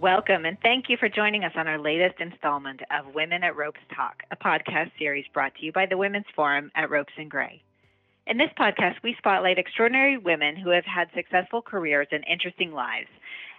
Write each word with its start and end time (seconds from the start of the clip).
Welcome 0.00 0.46
and 0.46 0.56
thank 0.62 0.88
you 0.88 0.96
for 0.96 1.10
joining 1.10 1.44
us 1.44 1.52
on 1.56 1.68
our 1.68 1.78
latest 1.78 2.20
installment 2.20 2.80
of 2.90 3.14
Women 3.14 3.44
at 3.44 3.54
Ropes 3.54 3.80
Talk, 3.94 4.22
a 4.30 4.36
podcast 4.36 4.92
series 4.98 5.26
brought 5.34 5.54
to 5.56 5.66
you 5.66 5.72
by 5.72 5.84
the 5.84 5.98
Women's 5.98 6.24
Forum 6.34 6.70
at 6.74 6.88
Ropes 6.88 7.12
and 7.18 7.30
Gray. 7.30 7.62
In 8.26 8.38
this 8.38 8.48
podcast, 8.58 8.94
we 9.02 9.14
spotlight 9.18 9.58
extraordinary 9.58 10.16
women 10.16 10.56
who 10.56 10.70
have 10.70 10.86
had 10.86 11.10
successful 11.14 11.60
careers 11.60 12.06
and 12.12 12.24
interesting 12.26 12.72
lives, 12.72 13.10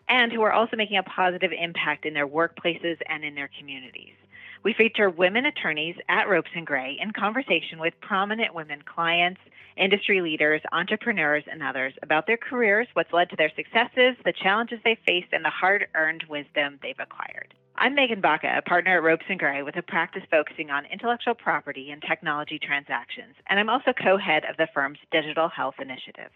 and 0.10 0.32
who 0.32 0.42
are 0.42 0.52
also 0.52 0.76
making 0.76 0.98
a 0.98 1.04
positive 1.04 1.52
impact 1.52 2.08
in 2.08 2.16
their 2.16 2.28
workplaces 2.28 2.98
and 3.08 3.24
in 3.24 3.36
their 3.36 3.52
communities. 3.60 4.16
We 4.64 4.76
feature 4.76 5.10
women 5.10 5.48
attorneys 5.48 5.96
at 6.08 6.30
Ropes 6.30 6.52
and 6.56 6.68
Gray 6.68 6.96
in 7.02 7.14
conversation 7.14 7.80
with 7.80 8.00
prominent 8.00 8.54
women 8.54 8.84
clients, 8.84 9.42
industry 9.76 10.22
leaders, 10.22 10.62
entrepreneurs, 10.72 11.44
and 11.52 11.64
others 11.64 11.94
about 12.04 12.28
their 12.28 12.38
careers, 12.38 12.88
what's 12.94 13.12
led 13.12 13.32
to 13.32 13.36
their 13.36 13.52
successes, 13.56 14.16
the 14.24 14.34
challenges 14.44 14.78
they 14.84 15.00
faced, 15.04 15.34
and 15.34 15.44
the 15.44 15.50
hard 15.50 15.88
earned 15.96 16.26
wisdom 16.30 16.78
they've 16.84 17.00
acquired. 17.00 17.56
I'm 17.76 17.96
Megan 17.96 18.22
Baca, 18.22 18.56
a 18.56 18.62
partner 18.62 18.98
at 18.98 19.04
Ropes 19.04 19.26
and 19.30 19.40
Gray 19.40 19.64
with 19.64 19.78
a 19.78 19.82
practice 19.82 20.24
focusing 20.30 20.70
on 20.70 20.86
intellectual 20.86 21.34
property 21.34 21.90
and 21.90 22.00
technology 22.00 22.60
transactions, 22.60 23.34
and 23.50 23.60
I'm 23.60 23.70
also 23.70 23.94
co 23.94 24.18
head 24.18 24.44
of 24.46 24.58
the 24.58 24.68
firm's 24.76 25.00
digital 25.12 25.50
health 25.50 25.76
initiative. 25.82 26.30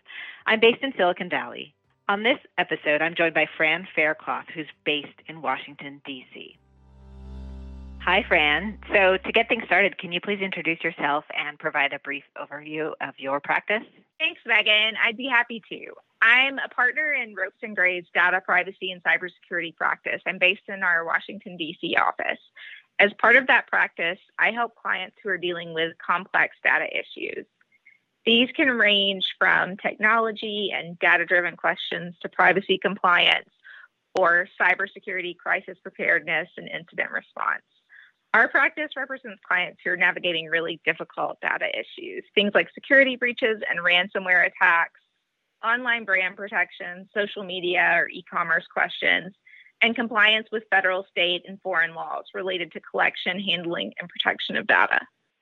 I'm 0.47 0.59
based 0.59 0.81
in 0.81 0.93
Silicon 0.97 1.29
Valley. 1.29 1.75
On 2.09 2.23
this 2.23 2.39
episode, 2.57 3.03
I'm 3.03 3.13
joined 3.15 3.35
by 3.35 3.45
Fran 3.55 3.87
Faircloth, 3.95 4.45
who's 4.55 4.65
based 4.83 5.21
in 5.27 5.43
Washington, 5.43 6.01
D.C. 6.07 6.57
Hi, 8.05 8.23
Fran. 8.27 8.77
So, 8.93 9.17
to 9.17 9.31
get 9.31 9.49
things 9.49 9.63
started, 9.65 9.97
can 9.97 10.11
you 10.11 10.21
please 10.21 10.39
introduce 10.39 10.83
yourself 10.83 11.25
and 11.35 11.57
provide 11.57 11.91
a 11.91 11.97
brief 11.97 12.23
overview 12.37 12.91
of 13.01 13.15
your 13.17 13.39
practice? 13.39 13.81
Thanks, 14.19 14.39
Megan. 14.45 14.93
I'd 15.03 15.17
be 15.17 15.25
happy 15.25 15.59
to. 15.69 15.87
I'm 16.21 16.59
a 16.59 16.69
partner 16.69 17.13
in 17.13 17.33
Ropes 17.33 17.57
and 17.63 17.75
Gray's 17.75 18.05
data 18.13 18.41
privacy 18.45 18.91
and 18.91 19.01
cybersecurity 19.01 19.75
practice. 19.75 20.21
I'm 20.27 20.37
based 20.37 20.61
in 20.67 20.83
our 20.83 21.03
Washington, 21.03 21.57
D.C. 21.57 21.95
office. 21.95 22.37
As 22.99 23.11
part 23.13 23.37
of 23.37 23.47
that 23.47 23.65
practice, 23.65 24.19
I 24.37 24.51
help 24.51 24.75
clients 24.75 25.15
who 25.23 25.29
are 25.29 25.37
dealing 25.39 25.73
with 25.73 25.97
complex 25.97 26.55
data 26.63 26.85
issues. 26.95 27.47
These 28.23 28.49
can 28.55 28.69
range 28.69 29.25
from 29.39 29.77
technology 29.77 30.71
and 30.71 30.99
data 30.99 31.25
driven 31.25 31.57
questions 31.57 32.13
to 32.21 32.29
privacy 32.29 32.77
compliance 32.77 33.49
or 34.13 34.47
cybersecurity 34.61 35.35
crisis 35.37 35.79
preparedness 35.81 36.49
and 36.55 36.69
incident 36.69 37.09
response. 37.09 37.63
Our 38.35 38.49
practice 38.49 38.89
represents 38.97 39.39
clients 39.47 39.79
who 39.81 39.91
are 39.91 39.95
navigating 39.95 40.47
really 40.47 40.81
difficult 40.83 41.39
data 41.39 41.67
issues, 41.69 42.25
things 42.35 42.51
like 42.53 42.67
security 42.73 43.15
breaches 43.15 43.61
and 43.69 43.79
ransomware 43.79 44.45
attacks, 44.45 44.99
online 45.63 46.03
brand 46.03 46.35
protection, 46.35 47.07
social 47.13 47.45
media 47.45 47.93
or 47.95 48.09
e 48.09 48.25
commerce 48.29 48.65
questions, 48.67 49.33
and 49.81 49.95
compliance 49.95 50.49
with 50.51 50.63
federal, 50.69 51.05
state, 51.09 51.43
and 51.47 51.61
foreign 51.61 51.95
laws 51.95 52.25
related 52.33 52.73
to 52.73 52.81
collection, 52.81 53.39
handling, 53.39 53.93
and 54.01 54.09
protection 54.09 54.57
of 54.57 54.67
data. 54.67 54.99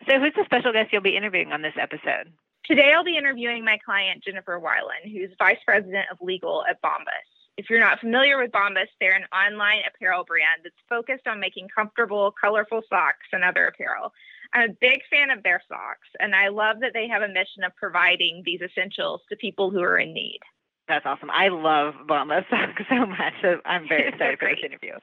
So, 0.07 0.19
who's 0.19 0.33
the 0.35 0.45
special 0.45 0.71
guest 0.71 0.93
you'll 0.93 1.01
be 1.01 1.17
interviewing 1.17 1.51
on 1.51 1.63
this 1.63 1.73
episode? 1.81 2.31
Today, 2.63 2.93
I'll 2.95 3.03
be 3.03 3.17
interviewing 3.17 3.65
my 3.65 3.79
client, 3.83 4.23
Jennifer 4.23 4.61
Weiland, 4.61 5.11
who's 5.11 5.31
Vice 5.39 5.57
President 5.65 6.05
of 6.11 6.19
Legal 6.21 6.63
at 6.69 6.79
Bombas. 6.83 7.32
If 7.57 7.69
you're 7.69 7.79
not 7.79 7.99
familiar 7.99 8.37
with 8.37 8.51
Bombas, 8.51 8.87
they're 8.99 9.15
an 9.15 9.25
online 9.31 9.81
apparel 9.87 10.23
brand 10.23 10.61
that's 10.63 10.75
focused 10.89 11.27
on 11.27 11.39
making 11.39 11.67
comfortable, 11.73 12.33
colorful 12.39 12.81
socks 12.89 13.27
and 13.31 13.43
other 13.43 13.67
apparel. 13.67 14.11
I'm 14.53 14.71
a 14.71 14.73
big 14.73 15.01
fan 15.09 15.29
of 15.29 15.43
their 15.43 15.61
socks, 15.67 16.07
and 16.19 16.35
I 16.35 16.49
love 16.49 16.77
that 16.81 16.91
they 16.93 17.07
have 17.07 17.21
a 17.21 17.27
mission 17.27 17.63
of 17.63 17.75
providing 17.75 18.41
these 18.45 18.61
essentials 18.61 19.21
to 19.29 19.35
people 19.35 19.69
who 19.69 19.81
are 19.81 19.97
in 19.97 20.13
need. 20.13 20.39
That's 20.87 21.05
awesome. 21.05 21.29
I 21.31 21.47
love 21.47 21.93
Bombas 22.07 22.49
socks 22.49 22.83
so 22.89 23.05
much. 23.05 23.33
I'm 23.65 23.87
very 23.87 24.07
excited 24.09 24.39
for 24.39 24.49
this 24.49 24.63
interview. 24.65 24.93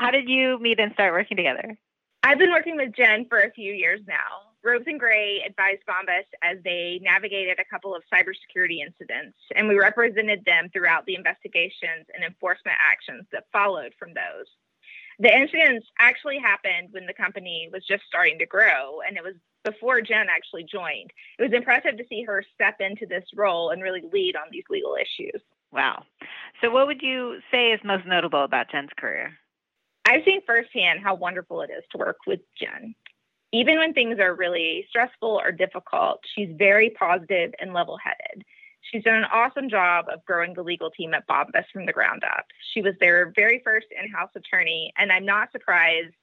How 0.00 0.10
did 0.10 0.28
you 0.28 0.58
meet 0.60 0.80
and 0.80 0.92
start 0.92 1.12
working 1.12 1.36
together? 1.36 1.78
I've 2.24 2.38
been 2.38 2.50
working 2.50 2.76
with 2.76 2.94
Jen 2.94 3.26
for 3.28 3.38
a 3.38 3.50
few 3.52 3.72
years 3.72 4.00
now. 4.06 4.51
Ropes 4.64 4.86
and 4.86 5.00
Gray 5.00 5.42
advised 5.46 5.82
Bombas 5.88 6.26
as 6.42 6.58
they 6.62 7.00
navigated 7.02 7.58
a 7.58 7.64
couple 7.64 7.94
of 7.94 8.02
cybersecurity 8.12 8.78
incidents, 8.78 9.36
and 9.56 9.66
we 9.66 9.78
represented 9.78 10.44
them 10.44 10.68
throughout 10.72 11.04
the 11.06 11.16
investigations 11.16 12.06
and 12.14 12.24
enforcement 12.24 12.76
actions 12.80 13.26
that 13.32 13.46
followed 13.52 13.92
from 13.98 14.14
those. 14.14 14.46
The 15.18 15.34
incidents 15.34 15.86
actually 15.98 16.38
happened 16.38 16.88
when 16.92 17.06
the 17.06 17.14
company 17.14 17.68
was 17.72 17.84
just 17.86 18.04
starting 18.06 18.38
to 18.38 18.46
grow, 18.46 19.00
and 19.06 19.16
it 19.16 19.22
was 19.22 19.34
before 19.64 20.00
Jen 20.00 20.26
actually 20.30 20.64
joined. 20.64 21.12
It 21.38 21.42
was 21.42 21.52
impressive 21.52 21.96
to 21.98 22.04
see 22.08 22.22
her 22.22 22.44
step 22.54 22.76
into 22.80 23.06
this 23.06 23.24
role 23.36 23.70
and 23.70 23.82
really 23.82 24.02
lead 24.12 24.36
on 24.36 24.48
these 24.50 24.64
legal 24.70 24.96
issues. 24.96 25.40
Wow. 25.72 26.04
So, 26.60 26.70
what 26.70 26.86
would 26.86 27.02
you 27.02 27.40
say 27.50 27.72
is 27.72 27.80
most 27.84 28.06
notable 28.06 28.44
about 28.44 28.70
Jen's 28.70 28.90
career? 28.96 29.32
I've 30.04 30.24
seen 30.24 30.40
firsthand 30.46 31.00
how 31.02 31.14
wonderful 31.14 31.62
it 31.62 31.70
is 31.70 31.84
to 31.92 31.98
work 31.98 32.18
with 32.26 32.40
Jen. 32.60 32.94
Even 33.52 33.78
when 33.78 33.92
things 33.92 34.18
are 34.18 34.34
really 34.34 34.86
stressful 34.88 35.40
or 35.42 35.52
difficult, 35.52 36.20
she's 36.34 36.48
very 36.56 36.90
positive 36.90 37.52
and 37.60 37.74
level 37.74 37.98
headed. 38.02 38.44
She's 38.80 39.04
done 39.04 39.16
an 39.16 39.26
awesome 39.32 39.68
job 39.68 40.06
of 40.12 40.24
growing 40.24 40.54
the 40.54 40.62
legal 40.62 40.90
team 40.90 41.14
at 41.14 41.26
Bombas 41.28 41.64
from 41.72 41.86
the 41.86 41.92
ground 41.92 42.24
up. 42.24 42.46
She 42.72 42.82
was 42.82 42.94
their 42.98 43.32
very 43.36 43.60
first 43.64 43.86
in 43.90 44.10
house 44.10 44.30
attorney, 44.34 44.92
and 44.96 45.12
I'm 45.12 45.24
not 45.24 45.52
surprised, 45.52 46.14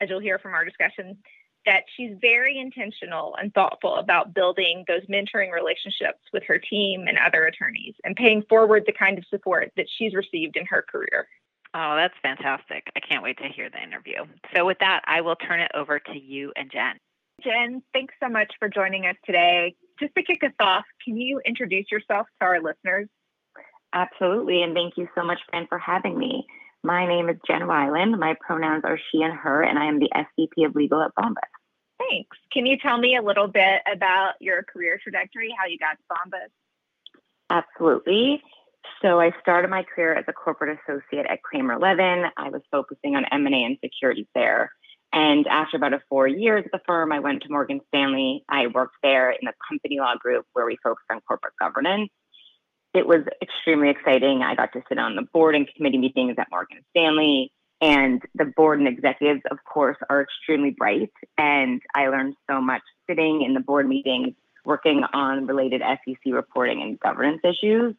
as 0.00 0.10
you'll 0.10 0.20
hear 0.20 0.38
from 0.38 0.54
our 0.54 0.64
discussion, 0.64 1.18
that 1.66 1.84
she's 1.96 2.12
very 2.20 2.58
intentional 2.58 3.36
and 3.40 3.52
thoughtful 3.54 3.96
about 3.96 4.34
building 4.34 4.84
those 4.86 5.04
mentoring 5.06 5.50
relationships 5.52 6.20
with 6.32 6.42
her 6.44 6.58
team 6.58 7.06
and 7.08 7.18
other 7.18 7.46
attorneys 7.46 7.94
and 8.04 8.14
paying 8.14 8.42
forward 8.42 8.84
the 8.86 8.92
kind 8.92 9.18
of 9.18 9.24
support 9.30 9.72
that 9.76 9.86
she's 9.96 10.14
received 10.14 10.56
in 10.56 10.66
her 10.66 10.82
career. 10.82 11.26
Oh, 11.74 11.96
that's 11.96 12.14
fantastic. 12.22 12.86
I 12.96 13.00
can't 13.00 13.22
wait 13.22 13.36
to 13.38 13.48
hear 13.48 13.68
the 13.68 13.82
interview. 13.82 14.24
So, 14.54 14.64
with 14.64 14.78
that, 14.78 15.02
I 15.06 15.20
will 15.22 15.34
turn 15.34 15.60
it 15.60 15.72
over 15.74 15.98
to 15.98 16.18
you 16.18 16.52
and 16.54 16.70
Jen. 16.70 16.98
Jen, 17.42 17.82
thanks 17.92 18.14
so 18.22 18.28
much 18.28 18.52
for 18.60 18.68
joining 18.68 19.06
us 19.06 19.16
today. 19.26 19.74
Just 20.00 20.14
to 20.14 20.22
kick 20.22 20.44
us 20.44 20.52
off, 20.60 20.84
can 21.04 21.16
you 21.16 21.40
introduce 21.44 21.90
yourself 21.90 22.28
to 22.40 22.46
our 22.46 22.60
listeners? 22.60 23.08
Absolutely. 23.92 24.62
And 24.62 24.74
thank 24.74 24.94
you 24.96 25.08
so 25.16 25.24
much, 25.24 25.38
Fran, 25.50 25.66
for 25.68 25.78
having 25.78 26.16
me. 26.16 26.46
My 26.84 27.06
name 27.06 27.28
is 27.28 27.36
Jen 27.46 27.62
Weiland. 27.62 28.18
My 28.18 28.36
pronouns 28.40 28.82
are 28.84 28.98
she 29.10 29.22
and 29.22 29.32
her, 29.32 29.62
and 29.62 29.78
I 29.78 29.86
am 29.86 29.98
the 29.98 30.10
SVP 30.14 30.66
of 30.66 30.74
Legal 30.74 31.00
at 31.02 31.14
Bombas. 31.18 31.50
Thanks. 31.98 32.36
Can 32.52 32.66
you 32.66 32.76
tell 32.76 32.98
me 32.98 33.16
a 33.16 33.22
little 33.22 33.48
bit 33.48 33.80
about 33.90 34.34
your 34.40 34.62
career 34.64 35.00
trajectory, 35.02 35.54
how 35.58 35.66
you 35.66 35.78
got 35.78 35.96
to 35.96 36.04
Bombas? 36.10 36.50
Absolutely. 37.50 38.42
So 39.02 39.20
I 39.20 39.32
started 39.40 39.70
my 39.70 39.82
career 39.82 40.14
as 40.14 40.24
a 40.28 40.32
corporate 40.32 40.78
associate 40.78 41.26
at 41.28 41.42
Kramer 41.42 41.78
Levin. 41.78 42.24
I 42.36 42.48
was 42.48 42.62
focusing 42.70 43.16
on 43.16 43.24
M&A 43.30 43.64
and 43.64 43.78
securities 43.82 44.26
there. 44.34 44.72
And 45.12 45.46
after 45.46 45.76
about 45.76 45.92
a 45.92 46.00
four 46.08 46.26
years 46.26 46.64
at 46.64 46.72
the 46.72 46.80
firm, 46.86 47.12
I 47.12 47.20
went 47.20 47.42
to 47.42 47.48
Morgan 47.48 47.80
Stanley. 47.88 48.44
I 48.48 48.66
worked 48.66 48.96
there 49.02 49.30
in 49.30 49.38
the 49.42 49.52
company 49.68 50.00
law 50.00 50.14
group 50.16 50.44
where 50.54 50.66
we 50.66 50.76
focused 50.82 51.06
on 51.10 51.20
corporate 51.20 51.54
governance. 51.60 52.10
It 52.94 53.06
was 53.06 53.20
extremely 53.40 53.90
exciting. 53.90 54.42
I 54.42 54.54
got 54.54 54.72
to 54.72 54.82
sit 54.88 54.98
on 54.98 55.16
the 55.16 55.26
board 55.32 55.54
and 55.54 55.68
committee 55.76 55.98
meetings 55.98 56.34
at 56.38 56.48
Morgan 56.50 56.78
Stanley. 56.90 57.52
And 57.80 58.22
the 58.34 58.46
board 58.56 58.78
and 58.78 58.88
executives, 58.88 59.42
of 59.50 59.58
course, 59.70 59.96
are 60.08 60.22
extremely 60.22 60.70
bright. 60.70 61.12
And 61.36 61.82
I 61.94 62.08
learned 62.08 62.34
so 62.50 62.60
much 62.60 62.82
sitting 63.08 63.42
in 63.42 63.54
the 63.54 63.60
board 63.60 63.88
meetings, 63.88 64.34
working 64.64 65.04
on 65.12 65.46
related 65.46 65.82
SEC 65.82 66.32
reporting 66.32 66.82
and 66.82 66.98
governance 66.98 67.42
issues. 67.44 67.94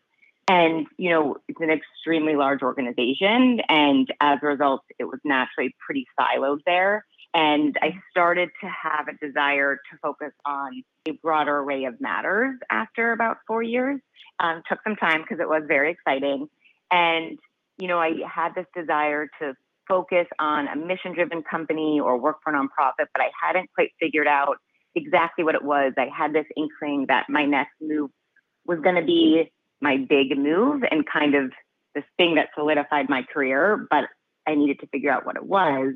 And, 0.47 0.85
you 0.97 1.09
know, 1.09 1.37
it's 1.47 1.59
an 1.59 1.71
extremely 1.71 2.35
large 2.35 2.61
organization. 2.61 3.61
And 3.67 4.07
as 4.21 4.39
a 4.43 4.47
result, 4.47 4.81
it 4.99 5.05
was 5.05 5.19
naturally 5.23 5.75
pretty 5.83 6.05
siloed 6.19 6.59
there. 6.65 7.05
And 7.33 7.75
I 7.81 7.95
started 8.11 8.49
to 8.61 8.67
have 8.67 9.07
a 9.07 9.25
desire 9.25 9.75
to 9.75 9.97
focus 10.01 10.31
on 10.45 10.83
a 11.07 11.11
broader 11.11 11.57
array 11.59 11.85
of 11.85 11.99
matters 11.99 12.57
after 12.71 13.11
about 13.11 13.37
four 13.47 13.63
years. 13.63 13.99
Um, 14.39 14.61
took 14.69 14.79
some 14.83 14.95
time 14.95 15.21
because 15.21 15.39
it 15.39 15.49
was 15.49 15.63
very 15.67 15.91
exciting. 15.91 16.47
And, 16.91 17.39
you 17.77 17.87
know, 17.87 17.99
I 17.99 18.11
had 18.31 18.53
this 18.53 18.65
desire 18.75 19.27
to 19.41 19.53
focus 19.87 20.27
on 20.39 20.67
a 20.67 20.75
mission 20.75 21.13
driven 21.13 21.41
company 21.43 21.99
or 22.01 22.17
work 22.17 22.37
for 22.43 22.53
a 22.53 22.57
nonprofit, 22.57 23.07
but 23.13 23.21
I 23.21 23.29
hadn't 23.41 23.69
quite 23.73 23.91
figured 23.99 24.27
out 24.27 24.57
exactly 24.95 25.43
what 25.43 25.55
it 25.55 25.63
was. 25.63 25.93
I 25.97 26.07
had 26.15 26.33
this 26.33 26.45
inkling 26.55 27.05
that 27.07 27.25
my 27.29 27.45
next 27.45 27.73
move 27.81 28.11
was 28.65 28.79
going 28.79 28.95
to 28.95 29.05
be 29.05 29.51
my 29.85 29.97
big 29.97 30.35
move 30.35 30.81
and 30.89 31.05
kind 31.05 31.35
of 31.35 31.51
this 31.93 32.03
thing 32.17 32.35
that 32.35 32.49
solidified 32.55 33.07
my 33.07 33.21
career, 33.31 33.87
but 33.89 34.05
I 34.47 34.55
needed 34.55 34.79
to 34.79 34.87
figure 34.87 35.11
out 35.11 35.27
what 35.27 35.35
it 35.35 35.45
was. 35.45 35.93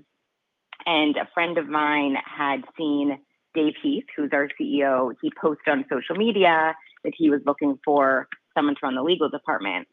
And 0.86 1.18
a 1.18 1.28
friend 1.34 1.58
of 1.58 1.68
mine 1.68 2.16
had 2.24 2.62
seen 2.78 3.18
Dave 3.56 3.74
Heath, 3.82 4.06
who's 4.16 4.30
our 4.32 4.48
CEO, 4.62 5.14
he 5.22 5.32
posted 5.42 5.68
on 5.68 5.86
social 5.92 6.16
media 6.16 6.76
that 7.04 7.14
he 7.18 7.32
was 7.32 7.42
looking 7.48 7.80
for 7.84 8.28
someone 8.56 8.76
to 8.76 8.80
run 8.84 8.96
the 8.96 9.02
legal 9.02 9.28
department. 9.28 9.88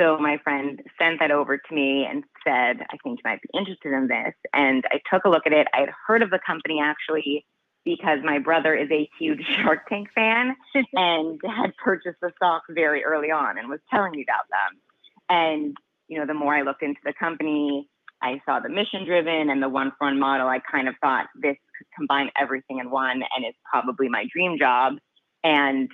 So 0.00 0.18
my 0.18 0.38
friend 0.42 0.80
sent 0.98 1.20
that 1.20 1.30
over 1.30 1.58
to 1.58 1.74
me 1.74 2.06
and 2.10 2.24
said, 2.42 2.80
I 2.90 2.96
think 3.04 3.18
you 3.18 3.30
might 3.30 3.42
be 3.42 3.58
interested 3.58 3.92
in 3.92 4.08
this. 4.08 4.34
And 4.54 4.82
I 4.90 4.98
took 5.12 5.26
a 5.26 5.28
look 5.28 5.46
at 5.46 5.52
it. 5.52 5.68
I 5.74 5.80
had 5.80 5.90
heard 6.06 6.22
of 6.22 6.30
the 6.30 6.40
company 6.44 6.80
actually 6.82 7.44
because 7.84 8.20
my 8.24 8.38
brother 8.38 8.74
is 8.74 8.90
a 8.90 9.08
huge 9.18 9.44
Shark 9.56 9.88
Tank 9.88 10.08
fan 10.14 10.56
and 10.94 11.40
had 11.44 11.76
purchased 11.82 12.18
the 12.20 12.32
stock 12.36 12.62
very 12.70 13.04
early 13.04 13.30
on 13.30 13.58
and 13.58 13.68
was 13.68 13.80
telling 13.90 14.12
me 14.12 14.24
about 14.28 14.46
them. 14.50 14.80
And 15.28 15.76
you 16.08 16.18
know, 16.18 16.26
the 16.26 16.34
more 16.34 16.54
I 16.54 16.62
looked 16.62 16.82
into 16.82 17.00
the 17.04 17.14
company, 17.18 17.88
I 18.20 18.40
saw 18.46 18.60
the 18.60 18.68
mission 18.68 19.04
driven 19.04 19.50
and 19.50 19.62
the 19.62 19.68
one 19.68 19.92
for 19.98 20.06
one 20.06 20.18
model. 20.18 20.46
I 20.46 20.58
kind 20.58 20.88
of 20.88 20.94
thought 21.00 21.26
this 21.34 21.56
could 21.78 21.86
combine 21.96 22.30
everything 22.38 22.78
in 22.78 22.90
one 22.90 23.22
and 23.34 23.44
it's 23.44 23.58
probably 23.68 24.08
my 24.08 24.26
dream 24.32 24.58
job. 24.58 24.94
And 25.42 25.90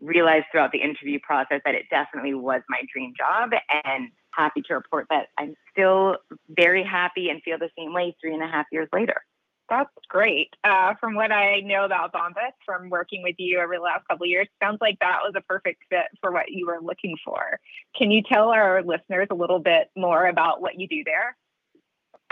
realized 0.00 0.46
throughout 0.50 0.72
the 0.72 0.80
interview 0.80 1.18
process 1.22 1.60
that 1.64 1.74
it 1.74 1.84
definitely 1.90 2.34
was 2.34 2.62
my 2.68 2.82
dream 2.92 3.12
job. 3.16 3.50
And 3.84 4.10
happy 4.32 4.62
to 4.62 4.74
report 4.74 5.06
that 5.10 5.28
I'm 5.38 5.54
still 5.70 6.16
very 6.48 6.84
happy 6.84 7.28
and 7.30 7.42
feel 7.42 7.58
the 7.58 7.70
same 7.78 7.92
way 7.92 8.14
three 8.20 8.34
and 8.34 8.42
a 8.42 8.46
half 8.46 8.66
years 8.72 8.88
later. 8.92 9.22
That's 9.70 9.88
great. 10.08 10.48
Uh, 10.64 10.94
from 10.98 11.14
what 11.14 11.30
I 11.30 11.60
know 11.60 11.84
about 11.84 12.12
Bombas, 12.12 12.52
from 12.66 12.90
working 12.90 13.22
with 13.22 13.36
you 13.38 13.60
over 13.60 13.76
the 13.76 13.80
last 13.80 14.06
couple 14.08 14.26
years, 14.26 14.48
sounds 14.60 14.78
like 14.80 14.98
that 14.98 15.20
was 15.22 15.32
a 15.36 15.40
perfect 15.40 15.84
fit 15.88 16.06
for 16.20 16.32
what 16.32 16.50
you 16.50 16.66
were 16.66 16.80
looking 16.82 17.16
for. 17.24 17.60
Can 17.96 18.10
you 18.10 18.20
tell 18.20 18.48
our 18.48 18.82
listeners 18.82 19.28
a 19.30 19.34
little 19.34 19.60
bit 19.60 19.88
more 19.96 20.26
about 20.26 20.60
what 20.60 20.78
you 20.80 20.88
do 20.88 21.04
there? 21.04 21.36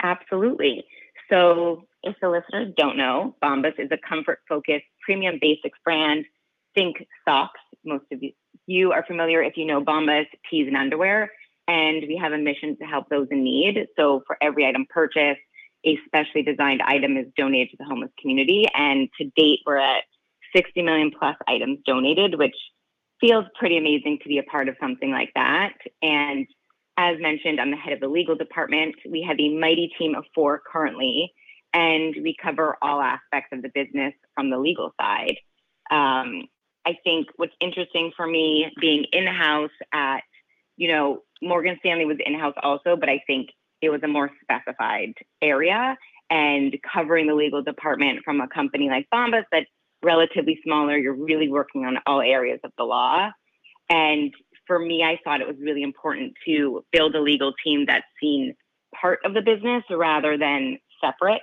Absolutely. 0.03 0.83
So, 1.31 1.85
if 2.03 2.15
the 2.21 2.29
listeners 2.29 2.73
don't 2.77 2.97
know, 2.97 3.35
Bombas 3.41 3.79
is 3.79 3.89
a 3.91 3.97
comfort 3.97 4.39
focused 4.47 4.85
premium 5.01 5.37
basics 5.39 5.79
brand. 5.83 6.25
Think 6.75 7.07
socks. 7.27 7.59
Most 7.85 8.05
of 8.11 8.21
you 8.67 8.91
are 8.91 9.05
familiar 9.05 9.41
if 9.41 9.55
you 9.55 9.65
know 9.65 9.81
Bombas, 9.81 10.25
tees, 10.49 10.67
and 10.67 10.75
underwear. 10.75 11.31
And 11.69 12.03
we 12.07 12.19
have 12.21 12.33
a 12.33 12.37
mission 12.37 12.77
to 12.77 12.85
help 12.85 13.09
those 13.09 13.27
in 13.31 13.43
need. 13.43 13.87
So, 13.97 14.23
for 14.27 14.37
every 14.41 14.65
item 14.65 14.87
purchased, 14.89 15.39
a 15.85 15.97
specially 16.05 16.43
designed 16.43 16.81
item 16.81 17.17
is 17.17 17.27
donated 17.37 17.71
to 17.71 17.77
the 17.79 17.85
homeless 17.85 18.11
community. 18.19 18.65
And 18.73 19.09
to 19.19 19.29
date, 19.35 19.59
we're 19.65 19.77
at 19.77 20.03
60 20.55 20.81
million 20.81 21.11
plus 21.17 21.35
items 21.47 21.79
donated, 21.85 22.37
which 22.37 22.55
feels 23.21 23.45
pretty 23.57 23.77
amazing 23.77 24.19
to 24.23 24.29
be 24.29 24.37
a 24.37 24.43
part 24.43 24.69
of 24.69 24.75
something 24.79 25.11
like 25.11 25.31
that. 25.35 25.73
And 26.01 26.47
as 26.97 27.17
mentioned, 27.19 27.59
I'm 27.59 27.71
the 27.71 27.77
head 27.77 27.93
of 27.93 27.99
the 27.99 28.07
legal 28.07 28.35
department. 28.35 28.95
We 29.09 29.25
have 29.27 29.39
a 29.39 29.57
mighty 29.57 29.91
team 29.97 30.15
of 30.15 30.25
four 30.35 30.61
currently, 30.71 31.31
and 31.73 32.15
we 32.21 32.35
cover 32.41 32.77
all 32.81 33.01
aspects 33.01 33.49
of 33.53 33.61
the 33.61 33.69
business 33.73 34.13
from 34.35 34.49
the 34.49 34.57
legal 34.57 34.91
side. 34.99 35.35
Um, 35.91 36.47
I 36.85 36.95
think 37.03 37.27
what's 37.35 37.53
interesting 37.61 38.11
for 38.15 38.25
me 38.25 38.71
being 38.79 39.05
in 39.11 39.27
house 39.27 39.71
at, 39.93 40.21
you 40.77 40.91
know, 40.91 41.23
Morgan 41.41 41.77
Stanley 41.79 42.05
was 42.05 42.17
in 42.25 42.37
house 42.37 42.55
also, 42.61 42.95
but 42.95 43.09
I 43.09 43.21
think 43.27 43.49
it 43.81 43.89
was 43.89 44.01
a 44.03 44.07
more 44.07 44.29
specified 44.41 45.13
area 45.41 45.97
and 46.29 46.75
covering 46.93 47.27
the 47.27 47.33
legal 47.33 47.63
department 47.63 48.19
from 48.23 48.41
a 48.41 48.47
company 48.47 48.89
like 48.89 49.07
Bombas 49.13 49.45
that's 49.51 49.65
relatively 50.03 50.59
smaller. 50.63 50.97
You're 50.97 51.13
really 51.13 51.49
working 51.49 51.85
on 51.85 51.97
all 52.05 52.21
areas 52.21 52.59
of 52.63 52.71
the 52.77 52.83
law. 52.83 53.29
And 53.89 54.31
for 54.67 54.79
me, 54.79 55.03
I 55.03 55.17
thought 55.23 55.41
it 55.41 55.47
was 55.47 55.57
really 55.59 55.81
important 55.81 56.33
to 56.45 56.85
build 56.91 57.15
a 57.15 57.21
legal 57.21 57.53
team 57.63 57.85
that's 57.87 58.05
seen 58.21 58.53
part 58.99 59.19
of 59.25 59.33
the 59.33 59.41
business 59.41 59.83
rather 59.89 60.37
than 60.37 60.77
separate. 61.03 61.41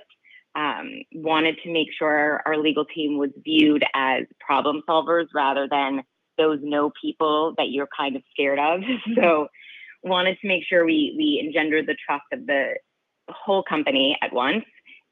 Um, 0.55 1.01
wanted 1.13 1.57
to 1.63 1.71
make 1.71 1.89
sure 1.99 2.41
our 2.45 2.57
legal 2.57 2.85
team 2.85 3.17
was 3.17 3.29
viewed 3.43 3.83
as 3.93 4.23
problem 4.39 4.81
solvers 4.89 5.27
rather 5.35 5.67
than 5.69 6.01
those 6.37 6.59
no 6.63 6.91
people 6.99 7.53
that 7.57 7.69
you're 7.69 7.89
kind 7.95 8.15
of 8.15 8.23
scared 8.31 8.59
of. 8.59 8.81
so 9.15 9.47
wanted 10.07 10.37
to 10.41 10.47
make 10.47 10.63
sure 10.67 10.85
we 10.85 11.13
we 11.17 11.41
engendered 11.45 11.87
the 11.87 11.95
trust 12.05 12.25
of 12.33 12.45
the 12.45 12.75
whole 13.29 13.63
company 13.63 14.17
at 14.21 14.33
once. 14.33 14.65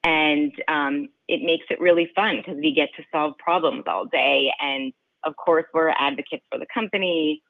And 0.04 0.52
um, 0.68 1.08
it 1.28 1.42
makes 1.44 1.66
it 1.70 1.82
really 1.82 2.12
fun 2.16 2.38
because 2.38 2.60
we 2.62 2.74
get 2.76 2.90
to 2.98 3.04
solve 3.12 3.34
problems 3.40 3.86
all 3.88 4.06
day. 4.06 4.52
And 4.62 4.94
of 5.24 5.36
course, 5.36 5.66
we're 5.74 5.90
advocates 5.90 6.46
for 6.52 6.60
the 6.60 6.68
company 6.72 7.42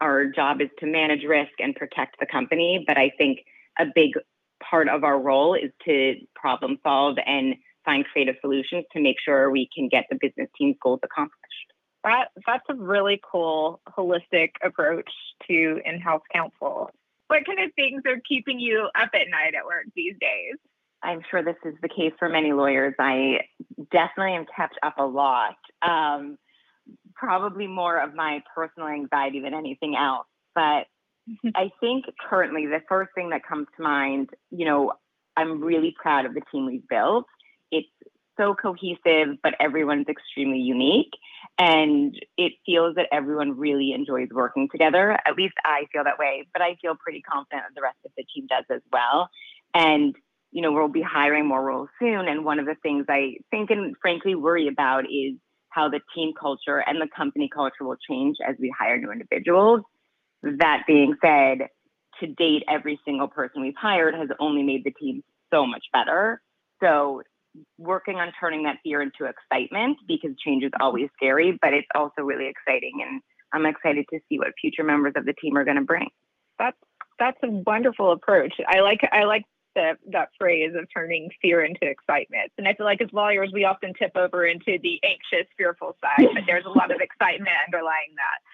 our 0.00 0.26
job 0.26 0.60
is 0.60 0.68
to 0.78 0.86
manage 0.86 1.24
risk 1.24 1.52
and 1.58 1.74
protect 1.74 2.16
the 2.18 2.26
company. 2.26 2.84
But 2.86 2.98
I 2.98 3.10
think 3.18 3.40
a 3.78 3.84
big 3.94 4.12
part 4.62 4.88
of 4.88 5.04
our 5.04 5.20
role 5.20 5.54
is 5.54 5.70
to 5.84 6.14
problem 6.34 6.78
solve 6.82 7.16
and 7.26 7.54
find 7.84 8.04
creative 8.04 8.36
solutions 8.40 8.84
to 8.92 9.02
make 9.02 9.16
sure 9.24 9.50
we 9.50 9.68
can 9.74 9.88
get 9.88 10.04
the 10.08 10.16
business 10.20 10.48
team's 10.56 10.76
goals 10.82 11.00
accomplished. 11.02 11.71
That 12.04 12.28
that's 12.46 12.64
a 12.68 12.74
really 12.74 13.20
cool 13.30 13.80
holistic 13.88 14.50
approach 14.62 15.10
to 15.48 15.80
in-house 15.84 16.22
counsel. 16.32 16.90
What 17.28 17.46
kind 17.46 17.60
of 17.60 17.72
things 17.74 18.02
are 18.06 18.20
keeping 18.28 18.60
you 18.60 18.88
up 18.94 19.10
at 19.14 19.30
night 19.30 19.54
at 19.56 19.64
work 19.64 19.86
these 19.94 20.14
days? 20.20 20.56
I'm 21.02 21.22
sure 21.30 21.42
this 21.42 21.56
is 21.64 21.74
the 21.82 21.88
case 21.88 22.12
for 22.18 22.28
many 22.28 22.52
lawyers. 22.52 22.94
I 22.98 23.40
definitely 23.90 24.34
am 24.34 24.46
kept 24.54 24.78
up 24.82 24.98
a 24.98 25.04
lot. 25.04 25.56
Um, 25.80 26.38
probably 27.14 27.66
more 27.66 27.98
of 27.98 28.14
my 28.14 28.42
personal 28.54 28.88
anxiety 28.88 29.40
than 29.40 29.54
anything 29.54 29.96
else. 29.96 30.26
But 30.54 30.86
I 31.54 31.70
think 31.80 32.04
currently 32.28 32.66
the 32.66 32.80
first 32.88 33.10
thing 33.14 33.30
that 33.30 33.46
comes 33.46 33.66
to 33.76 33.82
mind, 33.82 34.30
you 34.50 34.66
know, 34.66 34.92
I'm 35.36 35.62
really 35.62 35.94
proud 36.00 36.26
of 36.26 36.34
the 36.34 36.42
team 36.52 36.66
we've 36.66 36.86
built. 36.88 37.26
It's 37.70 37.88
so 38.36 38.54
cohesive, 38.54 39.38
but 39.42 39.54
everyone's 39.60 40.08
extremely 40.08 40.58
unique. 40.58 41.12
And 41.58 42.14
it 42.36 42.52
feels 42.64 42.94
that 42.96 43.06
everyone 43.12 43.58
really 43.58 43.92
enjoys 43.92 44.28
working 44.32 44.68
together. 44.70 45.12
At 45.12 45.36
least 45.36 45.54
I 45.64 45.86
feel 45.92 46.04
that 46.04 46.18
way, 46.18 46.46
but 46.52 46.62
I 46.62 46.76
feel 46.80 46.94
pretty 46.94 47.22
confident 47.22 47.64
that 47.68 47.74
the 47.74 47.82
rest 47.82 47.98
of 48.04 48.12
the 48.16 48.24
team 48.34 48.46
does 48.46 48.64
as 48.70 48.82
well. 48.92 49.28
And, 49.74 50.14
you 50.50 50.62
know, 50.62 50.72
we'll 50.72 50.88
be 50.88 51.02
hiring 51.02 51.46
more 51.46 51.62
roles 51.62 51.88
soon. 51.98 52.28
And 52.28 52.44
one 52.44 52.58
of 52.58 52.66
the 52.66 52.76
things 52.82 53.06
I 53.08 53.36
think 53.50 53.70
and 53.70 53.94
frankly 54.00 54.34
worry 54.34 54.68
about 54.68 55.04
is 55.04 55.34
how 55.68 55.88
the 55.88 56.00
team 56.14 56.32
culture 56.38 56.78
and 56.78 57.00
the 57.00 57.08
company 57.14 57.48
culture 57.52 57.84
will 57.84 57.96
change 58.08 58.36
as 58.46 58.56
we 58.58 58.72
hire 58.76 58.98
new 58.98 59.10
individuals. 59.10 59.80
That 60.42 60.82
being 60.86 61.16
said, 61.22 61.68
to 62.20 62.26
date, 62.26 62.62
every 62.68 63.00
single 63.04 63.28
person 63.28 63.62
we've 63.62 63.74
hired 63.76 64.14
has 64.14 64.28
only 64.38 64.62
made 64.62 64.84
the 64.84 64.90
team 64.90 65.22
so 65.52 65.66
much 65.66 65.84
better. 65.92 66.40
So, 66.82 67.22
working 67.78 68.16
on 68.16 68.32
turning 68.38 68.64
that 68.64 68.78
fear 68.82 69.02
into 69.02 69.24
excitement 69.24 69.98
because 70.08 70.30
change 70.44 70.64
is 70.64 70.72
always 70.80 71.08
scary, 71.16 71.58
but 71.60 71.74
it's 71.74 71.88
also 71.94 72.22
really 72.22 72.48
exciting. 72.48 73.04
And 73.06 73.20
I'm 73.52 73.66
excited 73.66 74.06
to 74.10 74.20
see 74.28 74.38
what 74.38 74.48
future 74.60 74.84
members 74.84 75.12
of 75.16 75.24
the 75.24 75.34
team 75.34 75.56
are 75.56 75.64
going 75.64 75.76
to 75.76 75.82
bring. 75.82 76.08
That's 76.58 76.76
that's 77.18 77.38
a 77.42 77.50
wonderful 77.50 78.12
approach. 78.12 78.54
I 78.66 78.80
like 78.80 79.00
I 79.12 79.24
like 79.24 79.44
the, 79.74 79.96
that 80.10 80.30
phrase 80.38 80.72
of 80.78 80.86
turning 80.94 81.30
fear 81.40 81.64
into 81.64 81.84
excitement. 81.84 82.52
And 82.58 82.68
I 82.68 82.74
feel 82.74 82.86
like 82.86 83.00
as 83.00 83.08
lawyers, 83.12 83.50
we 83.52 83.64
often 83.64 83.92
tip 83.94 84.12
over 84.16 84.44
into 84.44 84.78
the 84.82 85.00
anxious, 85.04 85.48
fearful 85.56 85.96
side, 86.00 86.28
but 86.34 86.44
there's 86.46 86.64
a 86.64 86.70
lot 86.70 86.90
of 86.90 87.00
excitement 87.00 87.50
underlying 87.66 88.14
that. 88.16 88.40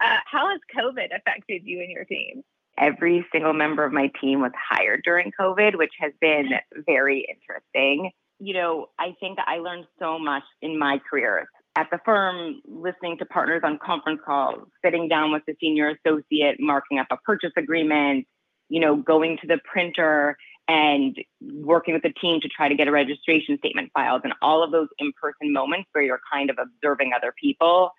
Uh, 0.00 0.16
how 0.26 0.48
has 0.48 0.58
COVID 0.76 1.16
affected 1.16 1.62
you 1.64 1.78
and 1.78 1.92
your 1.92 2.04
team? 2.04 2.42
Every 2.76 3.24
single 3.30 3.52
member 3.52 3.84
of 3.84 3.92
my 3.92 4.10
team 4.20 4.40
was 4.40 4.50
hired 4.58 5.02
during 5.04 5.30
COVID, 5.38 5.78
which 5.78 5.92
has 6.00 6.12
been 6.20 6.48
very 6.86 7.24
interesting. 7.30 8.10
You 8.40 8.54
know, 8.54 8.86
I 8.98 9.14
think 9.20 9.38
I 9.46 9.58
learned 9.58 9.86
so 9.98 10.18
much 10.18 10.42
in 10.62 10.78
my 10.78 10.98
career. 11.08 11.48
At 11.76 11.88
the 11.92 12.00
firm, 12.04 12.60
listening 12.66 13.18
to 13.18 13.26
partners 13.26 13.60
on 13.64 13.78
conference 13.78 14.20
calls, 14.24 14.66
sitting 14.84 15.08
down 15.08 15.30
with 15.30 15.42
the 15.46 15.54
senior 15.60 15.94
associate, 16.04 16.56
marking 16.58 16.98
up 16.98 17.06
a 17.10 17.16
purchase 17.18 17.52
agreement, 17.56 18.26
you 18.68 18.80
know, 18.80 18.96
going 18.96 19.38
to 19.42 19.46
the 19.46 19.58
printer 19.70 20.36
and 20.68 21.16
working 21.40 21.94
with 21.94 22.02
the 22.02 22.12
team 22.20 22.40
to 22.40 22.48
try 22.48 22.68
to 22.68 22.74
get 22.74 22.86
a 22.86 22.92
registration 22.92 23.58
statement 23.58 23.90
filed 23.92 24.22
and 24.24 24.32
all 24.40 24.62
of 24.62 24.70
those 24.70 24.88
in-person 24.98 25.52
moments 25.52 25.88
where 25.92 26.04
you're 26.04 26.20
kind 26.32 26.48
of 26.48 26.58
observing 26.58 27.10
other 27.14 27.34
people 27.42 27.90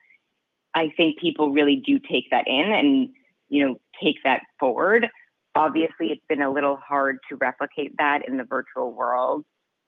i 0.74 0.89
think 0.95 1.19
people 1.19 1.51
really 1.51 1.75
do 1.75 2.00
take 2.00 2.29
that 2.31 2.48
in 2.48 2.71
and 2.71 3.10
you 3.50 3.65
know 3.65 3.75
take 4.01 4.15
that 4.24 4.41
forward. 4.60 5.07
Obviously 5.53 6.07
it's 6.07 6.24
been 6.29 6.41
a 6.41 6.51
little 6.51 6.77
hard 6.77 7.17
to 7.29 7.36
replicate 7.36 7.91
that 7.98 8.27
in 8.27 8.38
the 8.38 8.45
virtual 8.45 8.93
world 8.93 9.43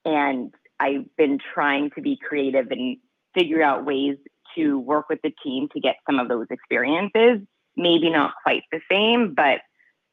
and 0.06 0.54
i've 0.80 1.06
been 1.18 1.38
trying 1.54 1.90
to 1.92 2.02
be 2.02 2.18
creative 2.18 2.72
and 2.72 2.98
figure 3.34 3.62
out 3.62 3.86
ways 3.86 4.18
to 4.56 4.80
work 4.80 5.10
with 5.10 5.20
the 5.24 5.34
team 5.44 5.68
to 5.74 5.80
get 5.80 5.96
some 6.06 6.20
of 6.20 6.28
those 6.28 6.48
experiences 6.50 7.40
maybe 7.76 8.10
not 8.10 8.34
quite 8.44 8.64
the 8.72 8.80
same 8.90 9.34
but 9.34 9.60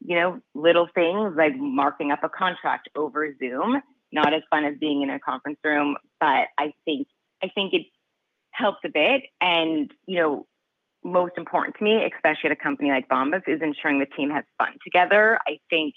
you 0.03 0.15
know, 0.15 0.41
little 0.55 0.87
things 0.93 1.33
like 1.37 1.55
marking 1.55 2.11
up 2.11 2.23
a 2.23 2.29
contract 2.29 2.89
over 2.95 3.27
Zoom. 3.37 3.81
Not 4.11 4.33
as 4.33 4.41
fun 4.49 4.65
as 4.65 4.75
being 4.79 5.03
in 5.03 5.09
a 5.09 5.19
conference 5.19 5.59
room, 5.63 5.95
but 6.19 6.47
I 6.57 6.73
think 6.83 7.07
I 7.41 7.49
think 7.53 7.73
it 7.73 7.85
helps 8.51 8.79
a 8.83 8.89
bit. 8.89 9.23
And 9.39 9.89
you 10.05 10.17
know, 10.19 10.47
most 11.03 11.33
important 11.37 11.77
to 11.77 11.83
me, 11.83 12.03
especially 12.13 12.49
at 12.49 12.51
a 12.51 12.61
company 12.61 12.89
like 12.89 13.07
Bombas, 13.07 13.47
is 13.47 13.61
ensuring 13.61 13.99
the 13.99 14.05
team 14.05 14.29
has 14.31 14.43
fun 14.57 14.73
together. 14.83 15.39
I 15.47 15.59
think, 15.69 15.93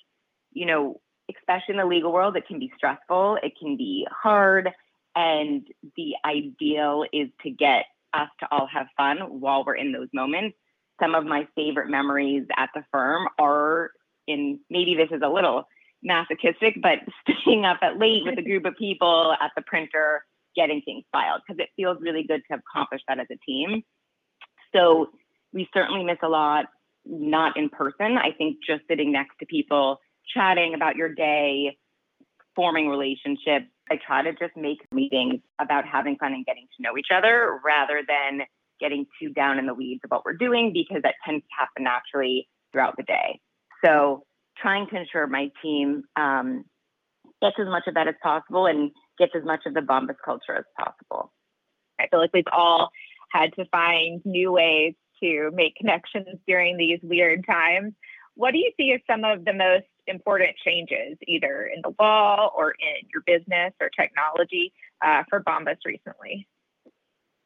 you 0.53 0.67
know, 0.67 1.01
especially 1.31 1.75
in 1.75 1.77
the 1.79 1.87
legal 1.87 2.13
world, 2.13 2.37
it 2.37 2.47
can 2.47 2.59
be 2.59 2.73
stressful, 2.77 3.39
it 3.43 3.53
can 3.59 3.77
be 3.77 4.07
hard, 4.11 4.71
and 5.17 5.67
the 5.97 6.15
ideal 6.25 7.05
is 7.13 7.29
to 7.43 7.51
get 7.51 7.87
us 8.13 8.29
to 8.41 8.49
all 8.51 8.67
have 8.67 8.87
fun 8.97 9.19
while 9.41 9.65
we're 9.65 9.75
in 9.75 9.93
those 9.93 10.09
moments 10.13 10.57
some 11.01 11.15
of 11.15 11.25
my 11.25 11.47
favorite 11.55 11.89
memories 11.89 12.47
at 12.57 12.71
the 12.75 12.85
firm 12.93 13.27
are 13.39 13.91
in 14.27 14.61
maybe 14.71 14.95
this 14.95 15.09
is 15.11 15.23
a 15.23 15.29
little 15.29 15.65
masochistic, 16.03 16.77
but 16.81 16.99
staying 17.43 17.65
up 17.65 17.79
at 17.83 17.99
late 17.99 18.23
with 18.25 18.39
a 18.39 18.43
group 18.49 18.65
of 18.65 18.77
people 18.77 19.35
at 19.41 19.51
the 19.57 19.63
printer 19.63 20.25
getting 20.57 20.81
things 20.83 21.05
filed 21.11 21.41
because 21.47 21.59
it 21.59 21.69
feels 21.77 21.99
really 22.01 22.23
good 22.23 22.43
to 22.51 22.59
accomplish 22.59 23.01
that 23.09 23.19
as 23.19 23.27
a 23.31 23.37
team. 23.45 23.83
So 24.75 25.11
we 25.53 25.69
certainly 25.75 26.05
miss 26.05 26.19
a 26.23 26.29
lot. 26.29 26.67
not 27.05 27.57
in 27.57 27.69
person. 27.69 28.17
I 28.17 28.31
think 28.37 28.59
just 28.67 28.83
sitting 28.89 29.13
next 29.13 29.37
to 29.41 29.47
people, 29.47 29.99
chatting 30.33 30.75
about 30.75 30.97
your 30.97 31.13
day, 31.13 31.77
forming 32.55 32.89
relationships. 32.89 33.67
I 33.91 33.99
try 34.05 34.23
to 34.23 34.33
just 34.33 34.57
make 34.57 34.79
meetings 34.93 35.41
about 35.61 35.85
having 35.87 36.17
fun 36.17 36.33
and 36.33 36.47
getting 36.47 36.67
to 36.77 36.83
know 36.83 36.97
each 36.97 37.09
other 37.15 37.61
rather 37.65 38.03
than 38.07 38.47
getting 38.81 39.07
too 39.21 39.31
down 39.31 39.59
in 39.59 39.67
the 39.67 39.75
weeds 39.75 40.01
of 40.05 40.11
what 40.11 40.25
we're 40.25 40.37
doing 40.37 40.73
because 40.73 41.03
that 41.03 41.15
tends 41.25 41.45
to 41.45 41.55
happen 41.59 41.85
naturally 41.85 42.49
throughout 42.73 42.97
the 42.97 43.03
day. 43.03 43.41
So 43.85 44.25
trying 44.57 44.89
to 44.89 44.97
ensure 44.97 45.27
my 45.27 45.51
team 45.63 46.03
um, 46.17 46.65
gets 47.43 47.57
as 47.61 47.67
much 47.67 47.85
of 47.87 47.95
that 47.95 48.09
as 48.09 48.15
possible 48.23 48.67
and 48.67 48.91
gets 49.19 49.33
as 49.37 49.45
much 49.45 49.61
of 49.67 49.75
the 49.75 49.81
Bombas 49.81 50.17
culture 50.25 50.57
as 50.57 50.65
possible. 50.79 51.33
I 52.01 52.09
feel 52.09 52.21
like 52.21 52.31
we've 52.33 52.45
all 52.53 52.91
had 53.31 53.53
to 53.55 53.65
find 53.67 54.21
new 54.25 54.53
ways 54.53 54.95
to 55.23 55.51
make 55.55 55.77
connections 55.77 56.39
during 56.47 56.77
these 56.77 56.99
weird 57.03 57.45
times. 57.47 57.93
What 58.35 58.53
do 58.53 58.59
you 58.59 58.73
see 58.77 58.93
as 58.93 59.01
some 59.09 59.25
of 59.25 59.45
the 59.45 59.53
most 59.53 59.87
important 60.07 60.51
changes, 60.65 61.17
either 61.27 61.71
in 61.75 61.81
the 61.83 61.95
law 61.99 62.51
or 62.57 62.73
in 62.73 63.09
your 63.13 63.23
business 63.27 63.73
or 63.81 63.91
technology, 63.91 64.73
uh, 65.05 65.23
for 65.29 65.43
Bombas 65.43 65.79
recently? 65.85 66.47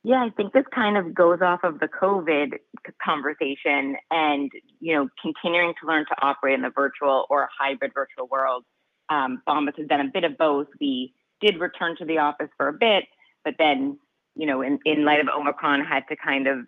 Yeah, 0.04 0.24
I 0.24 0.30
think 0.30 0.52
this 0.52 0.64
kind 0.74 0.96
of 0.96 1.12
goes 1.12 1.40
off 1.42 1.60
of 1.64 1.80
the 1.80 1.88
COVID 1.88 2.58
conversation 3.04 3.96
and, 4.10 4.50
you 4.80 4.94
know, 4.94 5.08
continuing 5.20 5.74
to 5.80 5.86
learn 5.86 6.04
to 6.06 6.16
operate 6.22 6.54
in 6.54 6.62
the 6.62 6.70
virtual 6.70 7.26
or 7.28 7.48
hybrid 7.58 7.92
virtual 7.94 8.28
world. 8.28 8.64
Um, 9.10 9.42
Bombas 9.46 9.76
has 9.76 9.88
done 9.88 10.00
a 10.00 10.10
bit 10.12 10.24
of 10.24 10.38
both. 10.38 10.68
We 10.80 11.14
did 11.40 11.58
return 11.58 11.96
to 11.98 12.04
the 12.04 12.18
office 12.18 12.48
for 12.56 12.68
a 12.68 12.72
bit, 12.72 13.04
but 13.44 13.54
then, 13.58 13.98
you 14.36 14.46
know, 14.46 14.62
in, 14.62 14.78
in 14.84 15.04
light 15.04 15.20
of 15.20 15.26
Omicron, 15.28 15.84
had 15.84 16.04
to 16.08 16.16
kind 16.16 16.46
of 16.46 16.58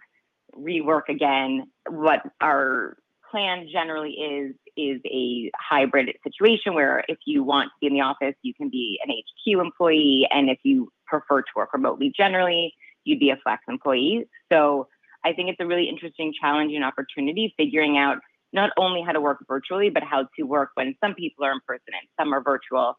rework 0.54 1.08
again 1.08 1.70
what 1.88 2.20
our 2.40 2.96
plan 3.30 3.68
generally 3.70 4.12
is 4.12 4.54
is 4.76 5.00
a 5.06 5.50
hybrid 5.56 6.10
situation 6.24 6.74
where 6.74 7.04
if 7.08 7.18
you 7.26 7.42
want 7.42 7.68
to 7.68 7.72
be 7.80 7.86
in 7.86 7.94
the 7.94 8.00
office 8.00 8.34
you 8.42 8.54
can 8.54 8.68
be 8.70 8.98
an 9.04 9.10
hq 9.12 9.60
employee 9.60 10.26
and 10.30 10.48
if 10.50 10.58
you 10.62 10.90
prefer 11.06 11.40
to 11.42 11.48
work 11.56 11.72
remotely 11.72 12.12
generally 12.16 12.72
you'd 13.04 13.20
be 13.20 13.30
a 13.30 13.36
flex 13.42 13.62
employee 13.68 14.26
so 14.52 14.86
i 15.24 15.32
think 15.32 15.48
it's 15.48 15.60
a 15.60 15.66
really 15.66 15.88
interesting 15.88 16.32
challenging 16.38 16.82
opportunity 16.82 17.52
figuring 17.56 17.98
out 17.98 18.18
not 18.52 18.70
only 18.76 19.02
how 19.02 19.12
to 19.12 19.20
work 19.20 19.38
virtually 19.48 19.90
but 19.90 20.02
how 20.02 20.26
to 20.36 20.44
work 20.44 20.70
when 20.74 20.94
some 21.02 21.14
people 21.14 21.44
are 21.44 21.52
in 21.52 21.60
person 21.66 21.88
and 21.88 22.08
some 22.18 22.32
are 22.32 22.42
virtual 22.42 22.94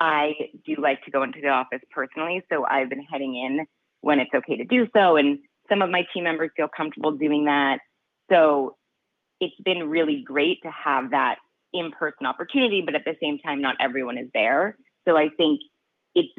i 0.00 0.32
do 0.66 0.74
like 0.78 1.02
to 1.04 1.10
go 1.10 1.22
into 1.22 1.40
the 1.40 1.48
office 1.48 1.80
personally 1.90 2.42
so 2.50 2.64
i've 2.66 2.88
been 2.88 3.02
heading 3.02 3.36
in 3.36 3.66
when 4.00 4.20
it's 4.20 4.30
okay 4.34 4.56
to 4.56 4.64
do 4.64 4.86
so 4.94 5.16
and 5.16 5.38
some 5.68 5.82
of 5.82 5.90
my 5.90 6.06
team 6.12 6.24
members 6.24 6.50
feel 6.56 6.68
comfortable 6.74 7.12
doing 7.12 7.46
that. 7.46 7.78
So 8.30 8.76
it's 9.40 9.60
been 9.64 9.88
really 9.88 10.22
great 10.22 10.62
to 10.62 10.70
have 10.70 11.10
that 11.10 11.36
in 11.72 11.90
person 11.90 12.26
opportunity, 12.26 12.82
but 12.82 12.94
at 12.94 13.04
the 13.04 13.16
same 13.20 13.38
time, 13.38 13.60
not 13.60 13.76
everyone 13.80 14.16
is 14.18 14.28
there. 14.32 14.76
So 15.06 15.16
I 15.16 15.28
think 15.36 15.60
it's 16.14 16.32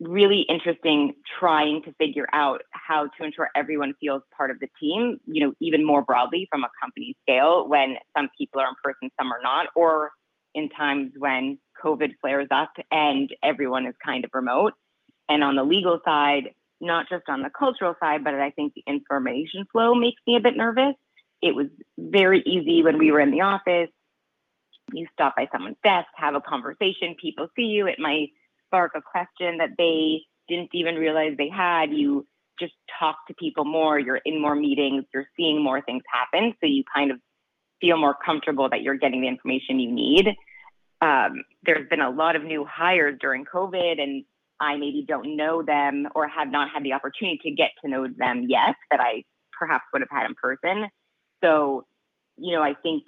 really 0.00 0.46
interesting 0.48 1.14
trying 1.38 1.82
to 1.82 1.92
figure 1.98 2.26
out 2.32 2.62
how 2.72 3.08
to 3.18 3.24
ensure 3.24 3.50
everyone 3.54 3.92
feels 4.00 4.22
part 4.34 4.50
of 4.50 4.58
the 4.58 4.68
team, 4.80 5.20
you 5.26 5.46
know, 5.46 5.52
even 5.60 5.84
more 5.84 6.02
broadly 6.02 6.48
from 6.50 6.64
a 6.64 6.70
company 6.80 7.14
scale 7.22 7.68
when 7.68 7.96
some 8.16 8.30
people 8.36 8.60
are 8.60 8.68
in 8.68 8.74
person, 8.82 9.10
some 9.20 9.30
are 9.30 9.42
not, 9.42 9.66
or 9.76 10.10
in 10.54 10.70
times 10.70 11.12
when 11.18 11.58
COVID 11.84 12.14
flares 12.20 12.48
up 12.50 12.72
and 12.90 13.30
everyone 13.42 13.86
is 13.86 13.94
kind 14.04 14.24
of 14.24 14.30
remote. 14.32 14.72
And 15.28 15.44
on 15.44 15.54
the 15.54 15.62
legal 15.62 16.00
side, 16.04 16.50
not 16.80 17.08
just 17.08 17.24
on 17.28 17.42
the 17.42 17.50
cultural 17.50 17.94
side, 18.00 18.24
but 18.24 18.34
I 18.34 18.50
think 18.50 18.72
the 18.74 18.82
information 18.86 19.66
flow 19.70 19.94
makes 19.94 20.20
me 20.26 20.36
a 20.36 20.40
bit 20.40 20.56
nervous. 20.56 20.94
It 21.42 21.54
was 21.54 21.66
very 21.98 22.42
easy 22.46 22.82
when 22.82 22.98
we 22.98 23.10
were 23.12 23.20
in 23.20 23.30
the 23.30 23.42
office. 23.42 23.88
You 24.92 25.06
stop 25.12 25.36
by 25.36 25.48
someone's 25.52 25.76
desk, 25.84 26.08
have 26.16 26.34
a 26.34 26.40
conversation, 26.40 27.14
people 27.20 27.48
see 27.56 27.66
you. 27.66 27.86
It 27.86 27.98
might 27.98 28.30
spark 28.66 28.92
a 28.96 29.00
question 29.00 29.58
that 29.58 29.70
they 29.78 30.22
didn't 30.48 30.70
even 30.72 30.96
realize 30.96 31.36
they 31.38 31.48
had. 31.48 31.92
You 31.92 32.26
just 32.58 32.74
talk 32.98 33.16
to 33.28 33.34
people 33.34 33.64
more, 33.64 33.98
you're 33.98 34.20
in 34.24 34.40
more 34.40 34.54
meetings, 34.54 35.04
you're 35.14 35.28
seeing 35.36 35.62
more 35.62 35.80
things 35.80 36.02
happen. 36.12 36.54
So 36.60 36.66
you 36.66 36.84
kind 36.94 37.10
of 37.10 37.18
feel 37.80 37.96
more 37.96 38.14
comfortable 38.14 38.68
that 38.68 38.82
you're 38.82 38.96
getting 38.96 39.22
the 39.22 39.28
information 39.28 39.80
you 39.80 39.90
need. 39.90 40.28
Um, 41.00 41.42
there's 41.62 41.88
been 41.88 42.02
a 42.02 42.10
lot 42.10 42.36
of 42.36 42.44
new 42.44 42.66
hires 42.66 43.16
during 43.20 43.46
COVID, 43.46 44.00
and 44.00 44.24
I 44.60 44.76
maybe 44.76 45.04
don't 45.06 45.36
know 45.36 45.62
them 45.62 46.08
or 46.14 46.28
have 46.28 46.50
not 46.50 46.68
had 46.70 46.84
the 46.84 46.92
opportunity 46.92 47.40
to 47.44 47.50
get 47.52 47.70
to 47.82 47.90
know 47.90 48.06
them 48.06 48.44
yet 48.48 48.76
that 48.90 49.00
I 49.00 49.24
perhaps 49.58 49.84
would 49.92 50.02
have 50.02 50.10
had 50.10 50.26
in 50.26 50.34
person. 50.34 50.90
So, 51.42 51.86
you 52.36 52.54
know, 52.54 52.62
I 52.62 52.74
think 52.82 53.04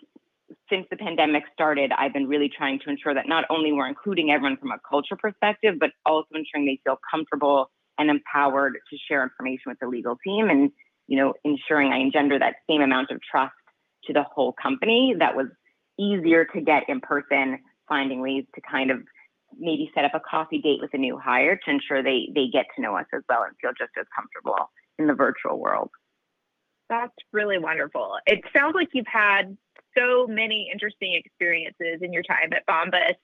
since 0.68 0.86
the 0.90 0.96
pandemic 0.96 1.44
started, 1.52 1.92
I've 1.96 2.12
been 2.12 2.28
really 2.28 2.50
trying 2.54 2.78
to 2.80 2.90
ensure 2.90 3.14
that 3.14 3.28
not 3.28 3.44
only 3.50 3.72
we're 3.72 3.88
including 3.88 4.30
everyone 4.30 4.58
from 4.58 4.70
a 4.70 4.78
culture 4.88 5.16
perspective, 5.16 5.76
but 5.78 5.90
also 6.04 6.28
ensuring 6.34 6.66
they 6.66 6.80
feel 6.84 6.98
comfortable 7.10 7.70
and 7.98 8.10
empowered 8.10 8.74
to 8.90 8.98
share 9.08 9.22
information 9.22 9.64
with 9.66 9.78
the 9.80 9.86
legal 9.86 10.16
team 10.24 10.50
and, 10.50 10.70
you 11.08 11.16
know, 11.16 11.34
ensuring 11.44 11.92
I 11.92 11.98
engender 11.98 12.38
that 12.38 12.56
same 12.68 12.80
amount 12.82 13.10
of 13.10 13.20
trust 13.30 13.54
to 14.04 14.12
the 14.12 14.24
whole 14.34 14.54
company 14.60 15.14
that 15.18 15.36
was 15.36 15.46
easier 15.98 16.44
to 16.46 16.60
get 16.60 16.84
in 16.88 17.00
person, 17.00 17.58
finding 17.88 18.20
ways 18.20 18.44
to 18.54 18.60
kind 18.60 18.90
of 18.90 18.98
maybe 19.58 19.90
set 19.94 20.04
up 20.04 20.14
a 20.14 20.20
coffee 20.20 20.58
date 20.58 20.80
with 20.80 20.94
a 20.94 20.98
new 20.98 21.18
hire 21.18 21.56
to 21.56 21.70
ensure 21.70 22.02
they 22.02 22.28
they 22.34 22.46
get 22.50 22.66
to 22.74 22.82
know 22.82 22.96
us 22.96 23.04
as 23.14 23.22
well 23.28 23.42
and 23.42 23.54
feel 23.60 23.72
just 23.78 23.92
as 24.00 24.06
comfortable 24.16 24.70
in 24.98 25.06
the 25.06 25.14
virtual 25.14 25.58
world. 25.58 25.90
That's 26.92 27.14
really 27.32 27.58
wonderful. 27.58 28.18
It 28.26 28.42
sounds 28.54 28.74
like 28.74 28.90
you've 28.92 29.06
had 29.10 29.56
so 29.96 30.26
many 30.26 30.68
interesting 30.70 31.14
experiences 31.14 32.02
in 32.02 32.12
your 32.12 32.22
time 32.22 32.52
at 32.52 32.66
Bombas, 32.66 33.14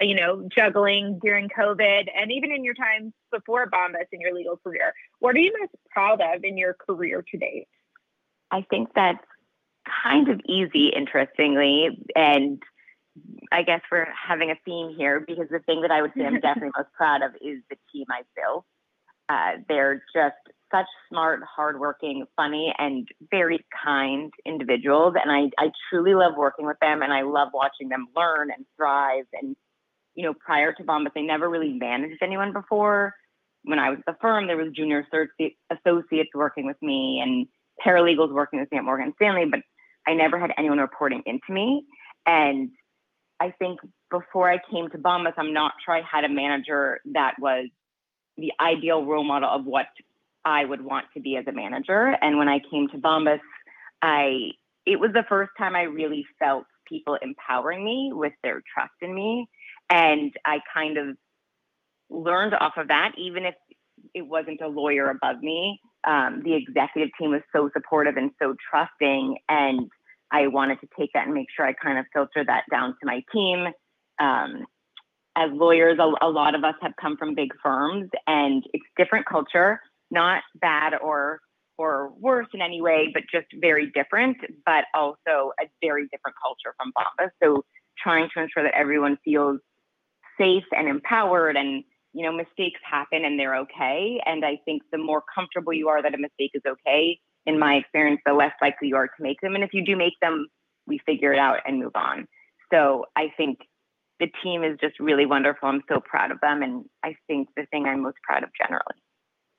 you 0.00 0.14
know, 0.14 0.48
juggling 0.48 1.18
during 1.20 1.48
COVID 1.48 2.06
and 2.16 2.30
even 2.30 2.52
in 2.52 2.62
your 2.62 2.74
time 2.74 3.12
before 3.32 3.68
Bombas 3.68 4.06
in 4.12 4.20
your 4.20 4.32
legal 4.32 4.58
career. 4.58 4.92
What 5.18 5.34
are 5.34 5.40
you 5.40 5.52
most 5.58 5.74
proud 5.90 6.20
of 6.20 6.44
in 6.44 6.56
your 6.56 6.74
career 6.74 7.24
to 7.32 7.36
date? 7.36 7.66
I 8.52 8.64
think 8.70 8.90
that's 8.94 9.18
kind 10.04 10.28
of 10.28 10.40
easy, 10.48 10.92
interestingly. 10.96 11.98
And 12.14 12.62
I 13.50 13.64
guess 13.64 13.80
we're 13.90 14.06
having 14.14 14.52
a 14.52 14.56
theme 14.64 14.94
here 14.96 15.18
because 15.18 15.48
the 15.50 15.58
thing 15.66 15.82
that 15.82 15.90
I 15.90 16.00
would 16.00 16.12
say 16.16 16.26
I'm 16.26 16.34
definitely 16.40 16.70
most 16.76 16.92
proud 16.92 17.22
of 17.22 17.34
is 17.40 17.58
the 17.70 17.76
team 17.92 18.06
I've 18.08 18.32
built. 18.36 18.64
Uh, 19.28 19.62
they're 19.68 20.04
just 20.14 20.36
such 20.72 20.86
smart, 21.08 21.40
hardworking, 21.44 22.24
funny, 22.36 22.74
and 22.78 23.08
very 23.30 23.64
kind 23.84 24.32
individuals. 24.44 25.14
And 25.22 25.30
I, 25.30 25.50
I 25.62 25.70
truly 25.88 26.14
love 26.14 26.34
working 26.36 26.66
with 26.66 26.78
them 26.80 27.02
and 27.02 27.12
I 27.12 27.22
love 27.22 27.48
watching 27.52 27.88
them 27.88 28.08
learn 28.16 28.50
and 28.50 28.66
thrive. 28.76 29.24
And, 29.32 29.56
you 30.14 30.24
know, 30.24 30.34
prior 30.34 30.72
to 30.72 30.82
Bombas, 30.82 31.12
I 31.16 31.20
never 31.20 31.48
really 31.48 31.72
managed 31.72 32.22
anyone 32.22 32.52
before. 32.52 33.14
When 33.62 33.78
I 33.78 33.90
was 33.90 33.98
at 34.06 34.14
the 34.14 34.18
firm, 34.20 34.46
there 34.46 34.56
was 34.56 34.72
junior 34.72 35.06
associates 35.08 36.30
working 36.34 36.66
with 36.66 36.80
me 36.82 37.20
and 37.22 37.46
paralegals 37.84 38.32
working 38.32 38.60
with 38.60 38.70
me 38.70 38.78
at 38.78 38.84
Morgan 38.84 39.12
Stanley, 39.16 39.46
but 39.50 39.60
I 40.06 40.14
never 40.14 40.38
had 40.38 40.52
anyone 40.56 40.78
reporting 40.78 41.22
into 41.26 41.52
me. 41.52 41.84
And 42.26 42.70
I 43.40 43.52
think 43.58 43.80
before 44.10 44.50
I 44.50 44.58
came 44.70 44.88
to 44.90 44.98
Bombas, 44.98 45.34
I'm 45.36 45.52
not 45.52 45.72
sure 45.84 45.94
I 45.94 46.02
had 46.02 46.24
a 46.24 46.28
manager 46.28 47.00
that 47.12 47.34
was 47.38 47.66
the 48.36 48.52
ideal 48.60 49.04
role 49.04 49.24
model 49.24 49.48
of 49.48 49.64
what 49.64 49.86
I 50.46 50.64
would 50.64 50.80
want 50.80 51.06
to 51.14 51.20
be 51.20 51.36
as 51.36 51.44
a 51.48 51.52
manager. 51.52 52.16
And 52.22 52.38
when 52.38 52.48
I 52.48 52.60
came 52.70 52.88
to 52.90 52.98
Bombas, 52.98 53.40
I 54.00 54.52
it 54.86 55.00
was 55.00 55.10
the 55.12 55.24
first 55.28 55.50
time 55.58 55.74
I 55.74 55.82
really 55.82 56.24
felt 56.38 56.64
people 56.88 57.18
empowering 57.20 57.84
me 57.84 58.12
with 58.14 58.32
their 58.44 58.62
trust 58.72 58.94
in 59.02 59.12
me. 59.12 59.48
And 59.90 60.32
I 60.44 60.60
kind 60.72 60.96
of 60.96 61.16
learned 62.08 62.54
off 62.54 62.74
of 62.76 62.86
that, 62.88 63.12
even 63.18 63.44
if 63.44 63.54
it 64.14 64.22
wasn't 64.22 64.60
a 64.60 64.68
lawyer 64.68 65.10
above 65.10 65.42
me. 65.42 65.80
Um, 66.06 66.42
the 66.44 66.54
executive 66.54 67.10
team 67.20 67.32
was 67.32 67.42
so 67.52 67.68
supportive 67.72 68.16
and 68.16 68.30
so 68.40 68.54
trusting. 68.70 69.38
And 69.48 69.90
I 70.30 70.46
wanted 70.46 70.80
to 70.80 70.88
take 70.96 71.10
that 71.14 71.24
and 71.26 71.34
make 71.34 71.48
sure 71.56 71.66
I 71.66 71.72
kind 71.72 71.98
of 71.98 72.06
filter 72.12 72.44
that 72.46 72.62
down 72.70 72.90
to 72.90 73.06
my 73.06 73.22
team. 73.32 73.66
Um, 74.20 74.66
as 75.36 75.50
lawyers, 75.52 75.98
a, 75.98 76.24
a, 76.24 76.30
lot 76.30 76.54
of 76.54 76.62
us 76.62 76.74
have 76.80 76.92
come 77.00 77.16
from 77.16 77.34
big 77.34 77.50
firms, 77.62 78.08
and 78.26 78.64
it's 78.72 78.84
different 78.96 79.26
culture, 79.26 79.80
not 80.10 80.42
bad 80.54 80.94
or 80.94 81.40
or 81.78 82.10
worse 82.18 82.46
in 82.54 82.62
any 82.62 82.80
way, 82.80 83.10
but 83.12 83.24
just 83.30 83.46
very 83.60 83.90
different. 83.94 84.38
But 84.64 84.84
also 84.94 85.52
a 85.60 85.68
very 85.82 86.08
different 86.10 86.36
culture 86.42 86.74
from 86.76 86.92
Bombas. 86.96 87.30
So 87.42 87.64
trying 88.02 88.28
to 88.34 88.42
ensure 88.42 88.62
that 88.62 88.74
everyone 88.74 89.18
feels 89.24 89.60
safe 90.38 90.64
and 90.72 90.88
empowered, 90.88 91.56
and 91.56 91.84
you 92.12 92.24
know 92.24 92.32
mistakes 92.32 92.80
happen 92.88 93.24
and 93.24 93.38
they're 93.38 93.56
okay. 93.56 94.20
And 94.24 94.44
I 94.44 94.58
think 94.64 94.82
the 94.92 94.98
more 94.98 95.22
comfortable 95.34 95.72
you 95.72 95.88
are 95.88 96.02
that 96.02 96.14
a 96.14 96.18
mistake 96.18 96.52
is 96.54 96.62
okay, 96.66 97.18
in 97.46 97.58
my 97.58 97.74
experience, 97.74 98.20
the 98.26 98.32
less 98.32 98.52
likely 98.60 98.88
you 98.88 98.96
are 98.96 99.06
to 99.06 99.22
make 99.22 99.40
them. 99.40 99.54
And 99.54 99.64
if 99.64 99.70
you 99.72 99.84
do 99.84 99.96
make 99.96 100.14
them, 100.20 100.48
we 100.86 100.98
figure 101.06 101.32
it 101.32 101.38
out 101.38 101.60
and 101.64 101.78
move 101.78 101.94
on. 101.94 102.26
So 102.72 103.06
I 103.16 103.32
think 103.36 103.58
the 104.18 104.28
team 104.42 104.64
is 104.64 104.78
just 104.80 104.98
really 104.98 105.26
wonderful. 105.26 105.68
I'm 105.68 105.82
so 105.88 106.00
proud 106.00 106.30
of 106.30 106.40
them. 106.40 106.62
And 106.62 106.84
I 107.04 107.14
think 107.26 107.48
the 107.56 107.66
thing 107.66 107.86
I'm 107.86 108.02
most 108.02 108.16
proud 108.24 108.42
of 108.42 108.50
generally. 108.60 108.82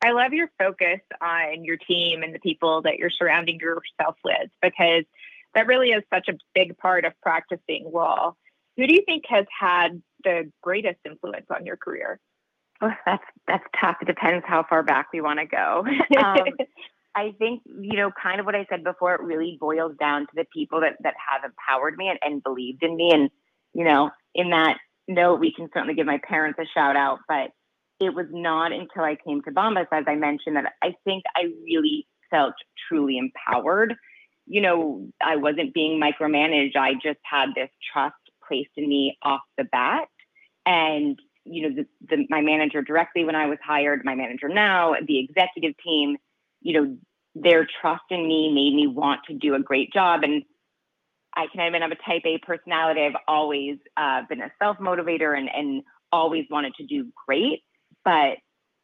I 0.02 0.12
love 0.12 0.34
your 0.34 0.50
focus 0.60 1.00
on 1.22 1.64
your 1.64 1.78
team 1.78 2.24
and 2.24 2.34
the 2.34 2.40
people 2.40 2.84
that 2.84 2.98
you're 2.98 3.10
surrounding 3.10 3.60
yourself 3.60 4.16
with 4.24 4.50
because 4.62 5.04
that 5.56 5.68
really 5.68 5.90
is 5.90 6.04
such 6.14 6.28
a 6.28 6.34
big 6.54 6.78
part 6.78 7.06
of 7.06 7.14
practicing 7.22 7.90
law. 7.92 8.36
Who 8.78 8.86
do 8.86 8.94
you 8.94 9.02
think 9.06 9.24
has 9.28 9.46
had 9.60 10.02
the 10.24 10.52
greatest 10.62 11.00
influence 11.04 11.48
on 11.50 11.66
your 11.66 11.78
career? 11.78 12.20
Oh, 12.82 12.92
that's 13.06 13.24
that's 13.48 13.64
tough. 13.82 13.98
It 14.02 14.06
depends 14.06 14.46
how 14.48 14.64
far 14.70 14.84
back 14.84 15.08
we 15.12 15.22
want 15.22 15.40
to 15.40 15.46
go. 15.46 15.84
um, 16.24 16.38
I 17.16 17.34
think 17.40 17.64
you 17.66 17.98
know, 17.98 18.12
kind 18.22 18.40
of 18.40 18.46
what 18.46 18.54
I 18.54 18.68
said 18.70 18.84
before. 18.84 19.16
It 19.16 19.22
really 19.22 19.58
boils 19.60 19.96
down 20.00 20.22
to 20.22 20.32
the 20.36 20.46
people 20.54 20.82
that 20.82 20.98
that 21.02 21.16
have 21.32 21.44
empowered 21.44 21.98
me 21.98 22.10
and, 22.10 22.20
and 22.22 22.44
believed 22.44 22.84
in 22.84 22.96
me. 22.96 23.12
And 23.12 23.32
you 23.74 23.84
know, 23.84 24.12
in 24.36 24.52
that 24.52 24.78
note, 25.08 25.40
we 25.40 25.52
can 25.52 25.70
certainly 25.74 25.96
give 25.96 26.06
my 26.06 26.20
parents 26.20 26.60
a 26.60 26.66
shout 26.72 26.96
out. 26.96 27.20
But 27.28 27.50
it 28.00 28.14
was 28.14 28.28
not 28.32 28.72
until 28.72 29.04
I 29.04 29.16
came 29.16 29.42
to 29.44 29.52
Bombas, 29.52 29.88
as 29.92 30.06
I 30.08 30.16
mentioned, 30.16 30.56
that 30.56 30.74
I 30.84 30.96
think 31.04 31.24
I 31.36 31.46
really 31.64 32.08
felt 32.30 32.54
truly 32.88 33.18
empowered. 33.18 33.96
You 34.46 34.62
know, 34.62 35.08
I 35.22 35.36
wasn't 35.36 35.74
being 35.74 36.00
micromanaged. 36.00 36.76
I 36.76 36.94
just 36.94 37.20
had 37.24 37.50
this 37.56 37.70
trust 37.92 38.16
placed 38.48 38.70
in 38.78 38.88
me 38.88 39.18
off 39.24 39.42
the 39.58 39.66
bat. 39.66 40.08
And, 40.66 41.20
you 41.44 41.70
know, 41.70 41.76
the, 41.76 42.16
the, 42.16 42.26
my 42.30 42.42
manager 42.42 42.82
directly 42.82 43.24
when 43.24 43.36
I 43.36 43.48
was 43.48 43.58
hired, 43.66 44.06
my 44.06 44.16
manager 44.16 44.48
now, 44.48 44.96
the 45.06 45.20
executive 45.20 45.76
team, 45.84 46.18
you 46.62 46.74
know, 46.74 46.98
their 47.36 47.68
trust 47.82 48.04
in 48.10 48.28
me 48.28 48.52
made 48.54 48.76
me 48.76 48.88
want 48.88 49.22
to 49.28 49.34
do 49.34 49.56
a 49.56 49.60
great 49.60 49.92
job. 49.94 50.24
And 50.24 50.44
I 51.36 51.48
can 51.52 51.62
admit 51.62 51.84
I'm 51.84 51.92
a 51.92 51.96
type 51.96 52.24
A 52.26 52.38
personality. 52.40 53.02
I've 53.02 53.22
always 53.28 53.78
uh, 53.96 54.22
been 54.30 54.42
a 54.42 54.52
self 54.62 54.78
motivator 54.78 55.38
and, 55.38 55.50
and 55.54 55.84
always 56.12 56.46
wanted 56.50 56.74
to 56.76 56.86
do 56.86 57.08
great. 57.26 57.62
But 58.08 58.38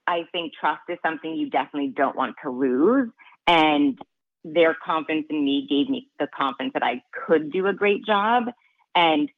I 0.06 0.26
think 0.34 0.52
trust 0.60 0.82
is 0.90 0.98
something 1.02 1.34
you 1.34 1.50
definitely 1.50 1.94
don't 1.96 2.18
want 2.18 2.36
to 2.44 2.50
lose. 2.50 3.10
And 3.48 3.98
their 4.44 4.76
confidence 4.76 5.28
in 5.30 5.46
me 5.46 5.66
gave 5.70 5.90
me 5.90 6.10
the 6.20 6.28
confidence 6.28 6.74
that 6.74 6.84
I 6.84 7.02
could 7.26 7.50
do 7.50 7.68
a 7.68 7.74
great 7.74 8.06
job. 8.06 8.52
And, 8.94 9.30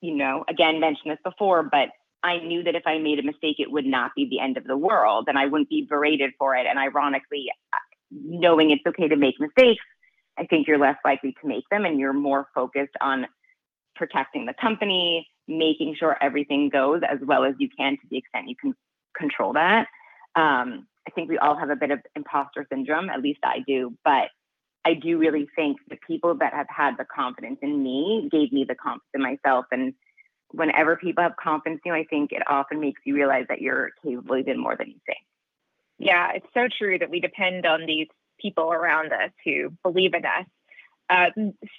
you 0.00 0.16
know, 0.16 0.44
again, 0.48 0.80
mentioned 0.80 1.12
this 1.12 1.20
before, 1.22 1.62
but 1.62 1.90
I 2.24 2.38
knew 2.38 2.64
that 2.64 2.74
if 2.74 2.82
I 2.86 2.98
made 2.98 3.20
a 3.20 3.22
mistake, 3.22 3.60
it 3.60 3.70
would 3.70 3.86
not 3.86 4.10
be 4.16 4.28
the 4.28 4.40
end 4.40 4.56
of 4.56 4.64
the 4.64 4.76
world 4.76 5.26
and 5.28 5.38
I 5.38 5.46
wouldn't 5.46 5.68
be 5.68 5.86
berated 5.88 6.32
for 6.36 6.56
it. 6.56 6.66
And 6.66 6.76
ironically, 6.76 7.46
knowing 8.10 8.72
it's 8.72 8.82
okay 8.84 9.06
to 9.06 9.16
make 9.16 9.38
mistakes, 9.38 9.84
I 10.36 10.46
think 10.46 10.66
you're 10.66 10.76
less 10.76 10.96
likely 11.04 11.36
to 11.40 11.46
make 11.46 11.68
them 11.70 11.84
and 11.84 12.00
you're 12.00 12.12
more 12.12 12.48
focused 12.52 12.96
on 13.00 13.28
protecting 13.94 14.46
the 14.46 14.54
company, 14.60 15.28
making 15.46 15.94
sure 16.00 16.16
everything 16.20 16.68
goes 16.68 17.02
as 17.08 17.20
well 17.24 17.44
as 17.44 17.54
you 17.60 17.68
can 17.78 17.92
to 17.92 18.02
the 18.10 18.16
extent 18.16 18.48
you 18.48 18.56
can 18.56 18.74
control 19.16 19.54
that. 19.54 19.86
Um, 20.36 20.86
I 21.06 21.10
think 21.14 21.28
we 21.28 21.38
all 21.38 21.56
have 21.56 21.70
a 21.70 21.76
bit 21.76 21.90
of 21.90 22.00
imposter 22.16 22.66
syndrome, 22.70 23.10
at 23.10 23.22
least 23.22 23.40
I 23.44 23.58
do. 23.66 23.96
But 24.04 24.30
I 24.84 24.94
do 24.94 25.18
really 25.18 25.48
think 25.56 25.78
the 25.88 25.98
people 26.06 26.34
that 26.36 26.52
have 26.52 26.66
had 26.68 26.96
the 26.98 27.04
confidence 27.04 27.58
in 27.62 27.82
me 27.82 28.28
gave 28.30 28.52
me 28.52 28.64
the 28.64 28.74
confidence 28.74 29.10
in 29.14 29.22
myself. 29.22 29.66
And 29.70 29.94
whenever 30.50 30.96
people 30.96 31.22
have 31.22 31.36
confidence 31.36 31.80
in 31.84 31.92
you, 31.92 31.98
I 31.98 32.04
think 32.04 32.32
it 32.32 32.42
often 32.48 32.80
makes 32.80 33.00
you 33.04 33.14
realize 33.14 33.46
that 33.48 33.60
you're 33.60 33.90
capable 34.02 34.36
even 34.36 34.60
more 34.60 34.76
than 34.76 34.88
you 34.88 35.00
think. 35.06 35.18
Yeah, 35.98 36.32
it's 36.34 36.46
so 36.54 36.68
true 36.76 36.98
that 36.98 37.10
we 37.10 37.20
depend 37.20 37.66
on 37.66 37.86
these 37.86 38.08
people 38.40 38.72
around 38.72 39.12
us 39.12 39.30
who 39.44 39.70
believe 39.82 40.12
in 40.14 40.24
us. 40.24 40.46
Uh, 41.08 41.30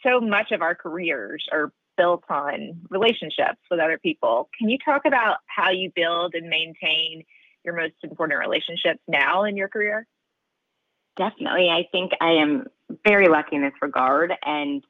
so 0.03 0.21
much 0.21 0.51
of 0.51 0.61
our 0.61 0.75
careers 0.75 1.45
are 1.51 1.71
built 1.97 2.23
on 2.29 2.81
relationships 2.89 3.59
with 3.69 3.79
other 3.79 3.97
people. 3.97 4.49
Can 4.57 4.69
you 4.69 4.77
talk 4.83 5.03
about 5.05 5.37
how 5.47 5.71
you 5.71 5.91
build 5.95 6.33
and 6.35 6.49
maintain 6.49 7.23
your 7.63 7.75
most 7.75 7.95
important 8.03 8.39
relationships 8.39 8.99
now 9.07 9.43
in 9.43 9.57
your 9.57 9.67
career? 9.67 10.07
Definitely. 11.17 11.69
I 11.69 11.87
think 11.91 12.11
I 12.21 12.33
am 12.33 12.67
very 13.05 13.27
lucky 13.27 13.55
in 13.55 13.61
this 13.61 13.73
regard. 13.81 14.33
And, 14.45 14.83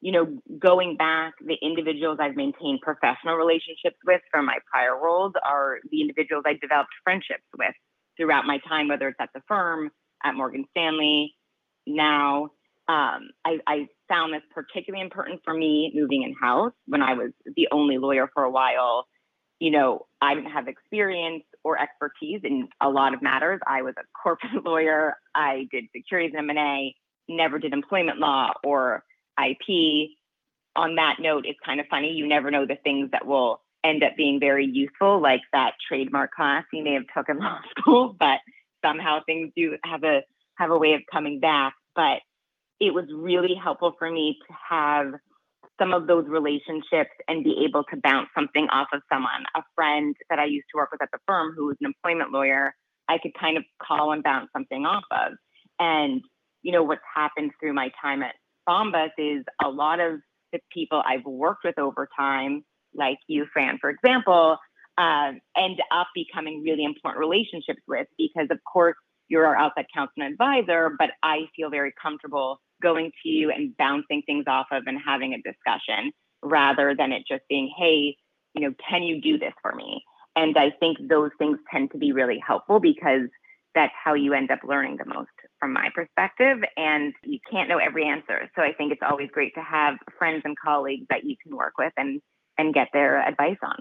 you 0.00 0.12
know, 0.12 0.38
going 0.58 0.96
back, 0.96 1.34
the 1.44 1.56
individuals 1.62 2.18
I've 2.20 2.36
maintained 2.36 2.80
professional 2.82 3.36
relationships 3.36 3.96
with 4.04 4.20
from 4.30 4.46
my 4.46 4.58
prior 4.70 4.96
roles 5.00 5.32
are 5.44 5.78
the 5.90 6.00
individuals 6.00 6.44
I 6.46 6.54
developed 6.54 6.90
friendships 7.04 7.44
with 7.56 7.74
throughout 8.16 8.44
my 8.44 8.58
time, 8.68 8.88
whether 8.88 9.08
it's 9.08 9.20
at 9.20 9.30
the 9.34 9.42
firm, 9.46 9.90
at 10.24 10.34
Morgan 10.34 10.64
Stanley, 10.70 11.34
now. 11.86 12.50
Um, 12.88 13.30
I, 13.44 13.58
I 13.66 13.86
found 14.08 14.32
this 14.32 14.42
particularly 14.54 15.02
important 15.04 15.42
for 15.44 15.52
me 15.52 15.92
moving 15.94 16.22
in 16.22 16.34
house 16.40 16.72
when 16.86 17.02
I 17.02 17.12
was 17.12 17.32
the 17.56 17.68
only 17.70 17.98
lawyer 17.98 18.30
for 18.32 18.44
a 18.44 18.50
while. 18.50 19.06
You 19.60 19.72
know, 19.72 20.06
I 20.22 20.34
didn't 20.34 20.52
have 20.52 20.68
experience 20.68 21.44
or 21.64 21.78
expertise 21.78 22.40
in 22.44 22.68
a 22.80 22.88
lot 22.88 23.12
of 23.12 23.20
matters. 23.20 23.60
I 23.66 23.82
was 23.82 23.94
a 23.98 24.04
corporate 24.20 24.64
lawyer. 24.64 25.16
I 25.34 25.66
did 25.70 25.84
securities 25.94 26.32
and 26.36 26.50
M&A, 26.50 26.94
never 27.28 27.58
did 27.58 27.74
employment 27.74 28.18
law 28.18 28.52
or 28.64 29.04
IP. 29.38 30.10
On 30.76 30.94
that 30.94 31.16
note, 31.18 31.44
it's 31.46 31.58
kind 31.64 31.80
of 31.80 31.86
funny. 31.90 32.12
You 32.12 32.26
never 32.26 32.50
know 32.50 32.64
the 32.64 32.78
things 32.82 33.10
that 33.10 33.26
will 33.26 33.60
end 33.84 34.02
up 34.02 34.16
being 34.16 34.40
very 34.40 34.66
useful, 34.66 35.20
like 35.20 35.40
that 35.52 35.72
trademark 35.86 36.32
class 36.32 36.64
you 36.72 36.82
may 36.82 36.94
have 36.94 37.04
took 37.14 37.28
in 37.28 37.38
law 37.42 37.58
school, 37.78 38.16
but 38.18 38.38
somehow 38.84 39.20
things 39.26 39.52
do 39.56 39.76
have 39.84 40.04
a 40.04 40.22
have 40.56 40.70
a 40.70 40.78
way 40.78 40.94
of 40.94 41.02
coming 41.12 41.40
back. 41.40 41.74
But 41.94 42.20
it 42.80 42.94
was 42.94 43.06
really 43.12 43.54
helpful 43.54 43.94
for 43.98 44.10
me 44.10 44.38
to 44.46 44.54
have 44.70 45.14
some 45.78 45.92
of 45.92 46.06
those 46.06 46.26
relationships 46.26 47.10
and 47.28 47.44
be 47.44 47.64
able 47.64 47.84
to 47.84 47.96
bounce 48.02 48.28
something 48.34 48.66
off 48.70 48.88
of 48.92 49.00
someone. 49.12 49.44
A 49.56 49.62
friend 49.74 50.14
that 50.28 50.38
I 50.38 50.44
used 50.44 50.66
to 50.72 50.78
work 50.78 50.90
with 50.90 51.02
at 51.02 51.10
the 51.12 51.18
firm 51.26 51.54
who 51.56 51.66
was 51.66 51.76
an 51.80 51.86
employment 51.86 52.32
lawyer, 52.32 52.74
I 53.08 53.18
could 53.18 53.32
kind 53.38 53.56
of 53.56 53.64
call 53.82 54.12
and 54.12 54.22
bounce 54.22 54.48
something 54.52 54.84
off 54.84 55.04
of. 55.10 55.32
And, 55.78 56.20
you 56.62 56.72
know, 56.72 56.82
what's 56.82 57.00
happened 57.14 57.52
through 57.60 57.74
my 57.74 57.90
time 58.02 58.22
at 58.22 58.34
Bombas 58.68 59.10
is 59.18 59.44
a 59.64 59.68
lot 59.68 60.00
of 60.00 60.20
the 60.52 60.58
people 60.72 61.02
I've 61.06 61.24
worked 61.24 61.64
with 61.64 61.78
over 61.78 62.08
time, 62.16 62.64
like 62.94 63.18
you, 63.28 63.46
Fran, 63.52 63.78
for 63.80 63.90
example, 63.90 64.58
uh, 64.98 65.32
end 65.56 65.80
up 65.92 66.08
becoming 66.14 66.62
really 66.64 66.84
important 66.84 67.20
relationships 67.20 67.80
with 67.86 68.08
because, 68.18 68.48
of 68.50 68.58
course, 68.70 68.96
you're 69.28 69.46
our 69.46 69.56
outside 69.56 69.86
counsel 69.94 70.14
and 70.16 70.32
advisor, 70.32 70.96
but 70.98 71.10
I 71.22 71.42
feel 71.54 71.70
very 71.70 71.92
comfortable 72.02 72.60
going 72.82 73.10
to 73.22 73.28
you 73.28 73.50
and 73.50 73.76
bouncing 73.76 74.22
things 74.26 74.44
off 74.46 74.66
of 74.72 74.84
and 74.86 74.98
having 75.04 75.34
a 75.34 75.42
discussion 75.42 76.12
rather 76.42 76.94
than 76.96 77.12
it 77.12 77.24
just 77.28 77.42
being, 77.48 77.72
hey, 77.78 78.16
you 78.54 78.62
know, 78.62 78.74
can 78.88 79.02
you 79.02 79.20
do 79.20 79.38
this 79.38 79.52
for 79.62 79.74
me? 79.74 80.02
And 80.36 80.56
I 80.56 80.70
think 80.78 80.98
those 81.08 81.30
things 81.38 81.58
tend 81.72 81.90
to 81.92 81.98
be 81.98 82.12
really 82.12 82.40
helpful 82.44 82.80
because 82.80 83.28
that's 83.74 83.92
how 84.02 84.14
you 84.14 84.34
end 84.34 84.50
up 84.50 84.60
learning 84.66 84.96
the 84.96 85.04
most 85.04 85.30
from 85.58 85.72
my 85.72 85.88
perspective. 85.94 86.58
And 86.76 87.12
you 87.24 87.38
can't 87.50 87.68
know 87.68 87.78
every 87.78 88.06
answer. 88.06 88.50
So 88.56 88.62
I 88.62 88.72
think 88.72 88.92
it's 88.92 89.02
always 89.08 89.30
great 89.32 89.54
to 89.54 89.62
have 89.62 89.96
friends 90.18 90.42
and 90.44 90.56
colleagues 90.58 91.06
that 91.10 91.24
you 91.24 91.36
can 91.42 91.56
work 91.56 91.74
with 91.78 91.92
and, 91.96 92.20
and 92.56 92.74
get 92.74 92.88
their 92.92 93.20
advice 93.26 93.58
on. 93.62 93.76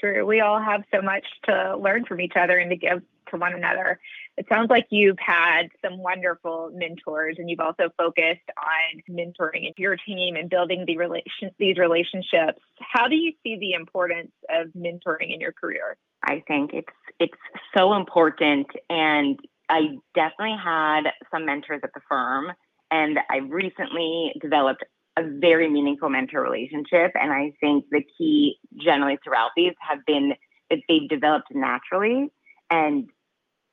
True. 0.00 0.24
We 0.26 0.40
all 0.40 0.60
have 0.60 0.82
so 0.94 1.02
much 1.02 1.24
to 1.44 1.76
learn 1.76 2.04
from 2.04 2.20
each 2.20 2.34
other 2.36 2.58
and 2.58 2.70
to 2.70 2.76
give 2.76 3.02
to 3.30 3.36
one 3.36 3.54
another. 3.54 3.98
It 4.36 4.46
sounds 4.48 4.70
like 4.70 4.86
you've 4.90 5.18
had 5.18 5.68
some 5.84 5.98
wonderful 5.98 6.70
mentors 6.72 7.36
and 7.38 7.50
you've 7.50 7.60
also 7.60 7.90
focused 7.96 8.48
on 8.56 9.02
mentoring 9.10 9.72
your 9.76 9.96
team 9.96 10.36
and 10.36 10.48
building 10.48 10.84
the 10.86 10.96
relation, 10.96 11.50
these 11.58 11.76
relationships. 11.78 12.60
How 12.80 13.08
do 13.08 13.16
you 13.16 13.32
see 13.42 13.58
the 13.58 13.72
importance 13.72 14.32
of 14.48 14.68
mentoring 14.68 15.34
in 15.34 15.40
your 15.40 15.52
career? 15.52 15.96
I 16.24 16.42
think 16.46 16.72
it's 16.72 16.88
it's 17.20 17.38
so 17.76 17.94
important 17.94 18.66
and 18.88 19.38
I 19.68 19.98
definitely 20.14 20.56
had 20.62 21.02
some 21.30 21.44
mentors 21.44 21.80
at 21.82 21.90
the 21.94 22.00
firm 22.08 22.52
and 22.90 23.18
I 23.30 23.38
recently 23.38 24.32
developed 24.40 24.84
a 25.18 25.22
very 25.40 25.68
meaningful 25.68 26.08
mentor 26.08 26.42
relationship 26.42 27.12
and 27.14 27.32
I 27.32 27.52
think 27.60 27.86
the 27.90 28.04
key 28.16 28.58
generally 28.80 29.18
throughout 29.24 29.50
these 29.56 29.72
have 29.80 29.98
been 30.06 30.34
that 30.70 30.78
they've 30.88 31.08
developed 31.08 31.48
naturally 31.52 32.30
and 32.70 33.08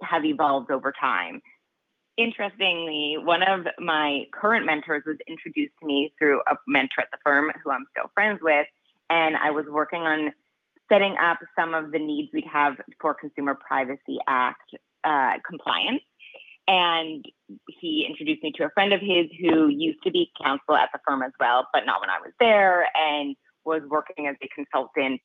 have 0.02 0.26
evolved 0.26 0.72
over 0.72 0.94
time. 1.00 1.42
Interestingly, 2.18 3.18
one 3.22 3.44
of 3.44 3.68
my 3.80 4.24
current 4.34 4.66
mentors 4.66 5.04
was 5.06 5.18
introduced 5.28 5.74
to 5.82 5.86
me 5.86 6.14
through 6.18 6.42
a 6.48 6.56
mentor 6.68 7.02
at 7.02 7.08
the 7.12 7.18
firm 7.24 7.52
who 7.64 7.72
I'm 7.72 7.86
still 7.92 8.10
friends 8.14 8.40
with. 8.42 8.66
And 9.10 9.36
I 9.36 9.52
was 9.52 9.66
working 9.70 10.02
on 10.02 10.32
setting 10.90 11.16
up 11.22 11.40
some 11.58 11.74
of 11.74 11.92
the 11.92 12.00
needs 12.00 12.30
we'd 12.34 12.46
have 12.52 12.76
for 13.02 13.14
Consumer 13.14 13.56
Privacy 13.56 14.18
Act 14.28 14.76
uh, 15.04 15.34
compliance. 15.48 16.02
And 16.68 17.24
he 17.68 18.08
introduced 18.10 18.42
me 18.42 18.52
to 18.56 18.66
a 18.66 18.70
friend 18.72 18.92
of 18.94 19.02
his 19.02 19.28
who 19.40 19.68
used 19.68 20.00
to 20.04 20.12
be 20.12 20.32
counsel 20.42 20.76
at 20.76 20.90
the 20.92 21.00
firm 21.08 21.22
as 21.22 21.32
well, 21.40 21.68
but 21.72 21.86
not 21.86 22.02
when 22.02 22.10
I 22.10 22.20
was 22.20 22.32
there, 22.40 22.88
and 22.96 23.36
was 23.66 23.82
working 23.88 24.28
as 24.28 24.36
a 24.42 24.48
consultant 24.54 25.22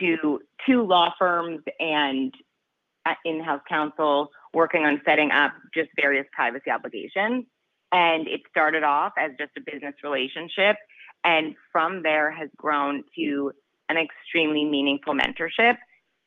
to 0.00 0.40
two 0.66 0.82
law 0.82 1.12
firms 1.18 1.60
and 1.78 2.32
uh, 3.06 3.14
in-house 3.24 3.60
counsel 3.68 4.30
working 4.54 4.84
on 4.84 5.00
setting 5.04 5.30
up 5.30 5.52
just 5.74 5.90
various 6.00 6.26
privacy 6.32 6.70
obligations. 6.70 7.46
And 7.90 8.26
it 8.26 8.42
started 8.50 8.82
off 8.82 9.12
as 9.18 9.32
just 9.38 9.52
a 9.56 9.60
business 9.60 9.94
relationship. 10.02 10.76
And 11.24 11.54
from 11.70 12.02
there 12.02 12.30
has 12.30 12.48
grown 12.56 13.04
to 13.16 13.52
an 13.88 13.96
extremely 13.96 14.64
meaningful 14.64 15.14
mentorship 15.14 15.76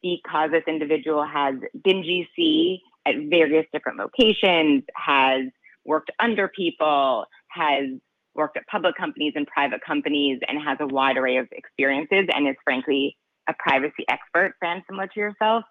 because 0.02 0.52
this 0.52 0.64
individual 0.68 1.26
has 1.26 1.56
been 1.84 2.04
GC 2.04 2.80
at 3.06 3.16
various 3.30 3.66
different 3.72 3.98
locations, 3.98 4.84
has 4.96 5.46
worked 5.86 6.12
under 6.20 6.48
people, 6.48 7.26
has 7.50 7.86
worked 8.34 8.58
at 8.58 8.68
public 8.68 8.96
companies 8.98 9.34
and 9.36 9.48
private 9.48 9.82
companies 9.86 10.40
and 10.48 10.62
has 10.62 10.78
a 10.82 10.88
wide 10.88 11.18
array 11.18 11.38
of 11.38 11.48
experiences 11.52 12.26
and 12.34 12.48
is 12.48 12.56
frankly 12.64 13.18
a 13.48 13.54
privacy 13.58 14.06
expert, 14.10 14.56
Fran 14.60 14.84
similar 14.88 15.08
to 15.08 15.20
yourself. 15.20 15.64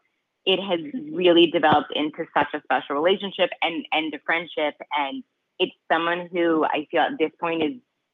It 0.47 0.61
has 0.61 0.81
really 1.13 1.47
developed 1.47 1.93
into 1.95 2.25
such 2.37 2.49
a 2.55 2.61
special 2.63 2.97
relationship 2.97 3.51
and, 3.63 3.85
and 3.93 4.13
a 4.15 4.19
friendship. 4.25 4.75
And 4.97 5.25
it's 5.59 5.73
someone 5.91 6.29
who 6.33 6.65
I 6.65 6.87
feel 6.91 7.01
at 7.01 7.19
this 7.19 7.31
point 7.41 7.63
is 7.63 7.73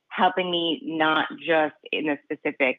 helping 0.09 0.50
me 0.50 0.80
not 0.85 1.28
just 1.38 1.74
in 1.92 2.06
the 2.06 2.18
specific 2.24 2.78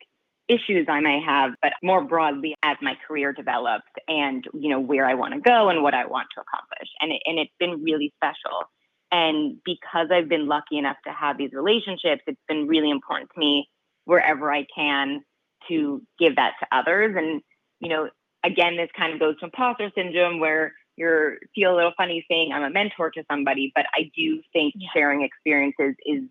issues 0.52 0.88
I 0.90 1.00
may 1.00 1.22
have, 1.26 1.52
but 1.62 1.74
more 1.82 2.04
broadly 2.04 2.56
as 2.64 2.78
my 2.82 2.96
career 3.08 3.32
develops 3.32 3.88
and 4.08 4.44
you 4.54 4.70
know 4.70 4.80
where 4.80 5.08
I 5.08 5.14
want 5.14 5.34
to 5.34 5.40
go 5.40 5.70
and 5.70 5.82
what 5.82 5.94
I 5.94 6.06
want 6.06 6.28
to 6.36 6.42
accomplish. 6.42 6.90
And 7.00 7.12
it, 7.12 7.22
and 7.26 7.40
it's 7.40 7.54
been 7.60 7.84
really 7.84 8.14
special. 8.18 8.64
And 9.12 9.58
because 9.66 10.08
I've 10.12 10.30
been 10.30 10.48
lucky 10.48 10.78
enough 10.78 10.98
to 11.06 11.14
have 11.14 11.38
these 11.38 11.52
relationships, 11.54 12.22
it's 12.28 12.42
been 12.48 12.68
really 12.68 12.90
important 12.90 13.30
to 13.34 13.40
me 13.40 13.70
wherever 14.06 14.52
I 14.52 14.66
can 14.74 15.22
to 15.70 16.02
give 16.20 16.36
that 16.36 16.54
to 16.60 16.68
others. 16.72 17.16
And 17.18 17.42
you 17.80 17.90
know, 17.90 18.10
again, 18.44 18.78
this 18.78 18.90
kind 18.98 19.14
of 19.14 19.20
goes 19.20 19.40
to 19.40 19.46
imposter 19.46 19.92
syndrome 19.96 20.40
where 20.40 20.74
you 20.98 21.38
feel 21.56 21.74
a 21.74 21.78
little 21.78 21.94
funny 21.98 22.26
saying 22.30 22.52
I'm 22.54 22.64
a 22.64 22.70
mentor 22.70 23.12
to 23.12 23.24
somebody, 23.32 23.72
but 23.74 23.86
I 23.94 24.12
do 24.16 24.42
think 24.54 24.74
yeah. 24.76 24.90
sharing 24.94 25.24
experiences 25.24 25.96
is 26.06 26.24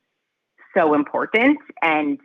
so 0.77 0.95
important 0.95 1.59
and 1.83 2.19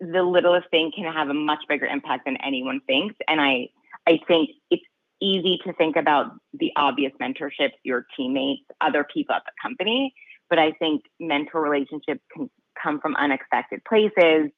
the 0.00 0.22
littlest 0.22 0.68
thing 0.70 0.92
can 0.94 1.10
have 1.12 1.28
a 1.28 1.34
much 1.34 1.60
bigger 1.68 1.86
impact 1.86 2.24
than 2.26 2.36
anyone 2.44 2.80
thinks. 2.86 3.14
And 3.28 3.40
I 3.40 3.68
I 4.06 4.18
think 4.28 4.50
it's 4.70 4.82
easy 5.20 5.58
to 5.64 5.72
think 5.72 5.96
about 5.96 6.32
the 6.52 6.72
obvious 6.76 7.12
mentorships, 7.20 7.72
your 7.82 8.06
teammates, 8.16 8.62
other 8.80 9.06
people 9.12 9.34
at 9.34 9.42
the 9.44 9.52
company. 9.62 10.12
But 10.50 10.58
I 10.58 10.72
think 10.72 11.02
mentor 11.18 11.62
relationships 11.62 12.20
can 12.32 12.50
come 12.80 13.00
from 13.00 13.16
unexpected 13.16 13.82
places. 13.88 14.50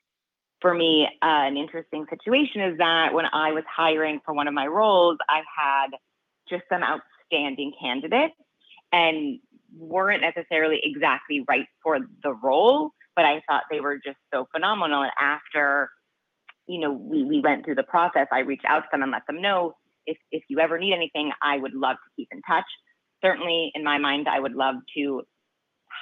For 0.60 0.74
me, 0.74 1.06
uh, 1.22 1.26
an 1.46 1.56
interesting 1.56 2.06
situation 2.10 2.62
is 2.62 2.78
that 2.78 3.12
when 3.12 3.26
I 3.32 3.52
was 3.52 3.64
hiring 3.74 4.20
for 4.24 4.34
one 4.34 4.48
of 4.48 4.54
my 4.54 4.66
roles, 4.66 5.18
I 5.28 5.42
had 5.56 5.88
just 6.48 6.64
some 6.68 6.82
outstanding 6.82 7.72
candidates 7.80 8.34
and 8.92 9.38
weren't 9.76 10.22
necessarily 10.22 10.80
exactly 10.82 11.44
right 11.48 11.66
for 11.82 11.98
the 12.22 12.32
role, 12.32 12.92
but 13.16 13.24
I 13.24 13.42
thought 13.48 13.64
they 13.70 13.80
were 13.80 13.96
just 13.96 14.18
so 14.32 14.46
phenomenal. 14.52 15.02
And 15.02 15.12
after, 15.20 15.90
you 16.68 16.78
know, 16.78 16.92
we, 16.92 17.24
we 17.24 17.40
went 17.40 17.64
through 17.64 17.74
the 17.76 17.82
process, 17.82 18.28
I 18.30 18.40
reached 18.40 18.66
out 18.66 18.80
to 18.80 18.88
them 18.92 19.02
and 19.02 19.10
let 19.10 19.26
them 19.26 19.40
know 19.40 19.74
if, 20.06 20.18
if 20.30 20.44
you 20.48 20.60
ever 20.60 20.78
need 20.78 20.94
anything, 20.94 21.32
I 21.42 21.58
would 21.58 21.74
love 21.74 21.96
to 21.96 22.10
keep 22.16 22.28
in 22.30 22.42
touch. 22.42 22.66
Certainly, 23.24 23.72
in 23.74 23.82
my 23.82 23.98
mind, 23.98 24.28
I 24.28 24.38
would 24.38 24.54
love 24.54 24.76
to 24.96 25.22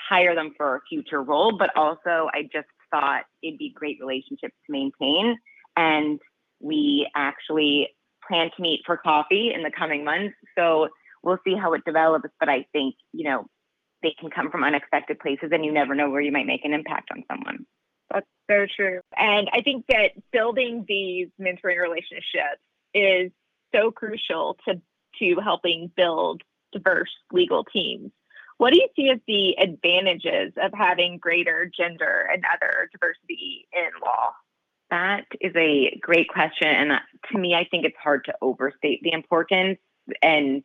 hire 0.08 0.34
them 0.34 0.52
for 0.56 0.76
a 0.76 0.80
future 0.88 1.22
role, 1.22 1.56
but 1.56 1.70
also 1.76 2.28
I 2.34 2.42
just 2.52 2.68
thought 2.90 3.22
it'd 3.42 3.58
be 3.58 3.72
great 3.74 3.98
relationships 4.00 4.54
to 4.66 4.72
maintain. 4.72 5.38
And 5.76 6.20
we 6.60 7.08
actually 7.14 7.88
plan 8.26 8.50
to 8.56 8.62
meet 8.62 8.80
for 8.84 8.96
coffee 8.96 9.52
in 9.54 9.62
the 9.62 9.70
coming 9.70 10.04
months. 10.04 10.34
So 10.56 10.88
we'll 11.22 11.38
see 11.44 11.54
how 11.54 11.72
it 11.74 11.84
develops. 11.84 12.28
But 12.40 12.48
I 12.48 12.66
think, 12.72 12.94
you 13.12 13.24
know, 13.24 13.46
they 14.04 14.14
can 14.20 14.30
come 14.30 14.50
from 14.50 14.62
unexpected 14.62 15.18
places 15.18 15.50
and 15.50 15.64
you 15.64 15.72
never 15.72 15.96
know 15.96 16.10
where 16.10 16.20
you 16.20 16.30
might 16.30 16.46
make 16.46 16.64
an 16.64 16.72
impact 16.72 17.10
on 17.10 17.24
someone. 17.28 17.66
That's 18.12 18.26
so 18.48 18.66
true. 18.76 19.00
And 19.16 19.48
I 19.52 19.62
think 19.62 19.86
that 19.88 20.10
building 20.30 20.84
these 20.86 21.28
mentoring 21.40 21.80
relationships 21.80 22.60
is 22.92 23.32
so 23.74 23.90
crucial 23.90 24.56
to 24.68 24.80
to 25.18 25.40
helping 25.42 25.90
build 25.96 26.42
diverse 26.72 27.10
legal 27.32 27.64
teams. 27.64 28.10
What 28.58 28.72
do 28.72 28.78
you 28.78 28.88
see 28.96 29.10
as 29.10 29.20
the 29.26 29.56
advantages 29.58 30.52
of 30.62 30.72
having 30.76 31.18
greater 31.18 31.70
gender 31.76 32.28
and 32.32 32.44
other 32.52 32.88
diversity 32.92 33.66
in 33.72 33.90
law? 34.04 34.32
That 34.90 35.24
is 35.40 35.52
a 35.56 35.98
great 36.00 36.28
question. 36.28 36.68
And 36.68 36.92
to 37.32 37.38
me, 37.38 37.54
I 37.54 37.66
think 37.68 37.84
it's 37.84 37.96
hard 38.02 38.24
to 38.26 38.34
overstate 38.40 39.00
the 39.02 39.12
importance. 39.12 39.78
And 40.22 40.64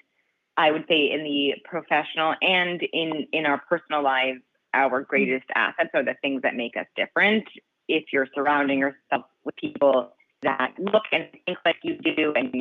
I 0.59 0.71
would 0.71 0.83
say 0.89 1.09
in 1.09 1.23
the 1.23 1.53
professional 1.63 2.35
and 2.41 2.81
in 2.91 3.25
in 3.31 3.45
our 3.45 3.61
personal 3.69 4.03
lives, 4.03 4.41
our 4.73 5.01
mm-hmm. 5.01 5.09
greatest 5.09 5.45
assets 5.55 5.89
are 5.93 6.03
the 6.03 6.15
things 6.21 6.41
that 6.41 6.55
make 6.55 6.75
us 6.75 6.85
different. 6.97 7.45
If 7.87 8.03
you're 8.11 8.27
surrounding 8.35 8.79
yourself 8.79 9.25
with 9.45 9.55
people 9.55 10.11
that 10.43 10.73
look 10.77 11.03
and 11.13 11.27
think 11.45 11.57
like 11.65 11.77
you 11.81 11.97
do 11.97 12.33
and 12.35 12.51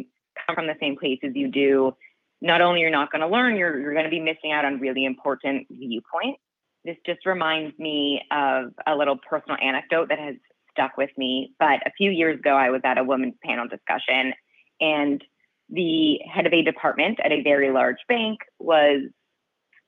come 0.46 0.54
from 0.54 0.68
the 0.68 0.76
same 0.80 0.96
place 0.96 1.18
as 1.24 1.32
you 1.34 1.48
do, 1.48 1.92
not 2.40 2.60
only 2.60 2.80
you're 2.80 2.90
not 2.90 3.10
going 3.10 3.20
to 3.20 3.28
learn, 3.28 3.56
you're 3.56 3.80
you're 3.80 3.94
going 3.94 4.04
to 4.04 4.10
be 4.10 4.20
missing 4.20 4.52
out 4.52 4.64
on 4.64 4.78
really 4.78 5.04
important 5.04 5.66
viewpoints. 5.68 6.40
This 6.84 6.96
just 7.04 7.26
reminds 7.26 7.76
me 7.80 8.22
of 8.30 8.72
a 8.86 8.94
little 8.94 9.18
personal 9.28 9.58
anecdote 9.60 10.08
that 10.10 10.20
has 10.20 10.36
stuck 10.70 10.96
with 10.96 11.10
me. 11.18 11.52
But 11.58 11.84
a 11.84 11.90
few 11.96 12.12
years 12.12 12.38
ago, 12.38 12.54
I 12.54 12.70
was 12.70 12.80
at 12.84 12.96
a 12.96 13.02
women's 13.02 13.34
panel 13.44 13.66
discussion, 13.66 14.34
and 14.80 15.22
the 15.70 16.18
head 16.32 16.46
of 16.46 16.52
a 16.52 16.62
department 16.62 17.18
at 17.22 17.32
a 17.32 17.42
very 17.42 17.70
large 17.70 17.98
bank 18.08 18.40
was 18.58 19.02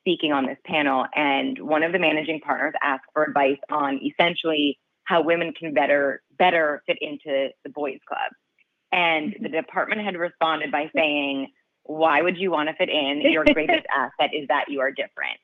speaking 0.01 0.33
on 0.33 0.47
this 0.47 0.59
panel, 0.65 1.07
and 1.15 1.59
one 1.59 1.83
of 1.83 1.93
the 1.93 1.99
managing 1.99 2.41
partners 2.41 2.75
asked 2.83 3.05
for 3.13 3.25
advice 3.25 3.59
on 3.71 4.01
essentially 4.03 4.79
how 5.05 5.23
women 5.23 5.53
can 5.53 5.75
better 5.75 6.23
better 6.39 6.83
fit 6.87 6.99
into 7.01 7.49
the 7.65 7.71
boys 7.71 7.99
club. 8.07 8.31
And 8.93 9.37
the 9.41 9.49
department 9.49 10.03
had 10.03 10.17
responded 10.17 10.71
by 10.73 10.91
saying, 10.95 11.49
"Why 11.85 12.23
would 12.23 12.37
you 12.37 12.51
want 12.51 12.69
to 12.69 12.75
fit 12.75 12.89
in? 12.89 13.21
Your 13.23 13.45
greatest 13.53 13.87
asset 13.95 14.35
is 14.35 14.49
that 14.49 14.67
you 14.69 14.81
are 14.81 14.91
different." 14.91 15.41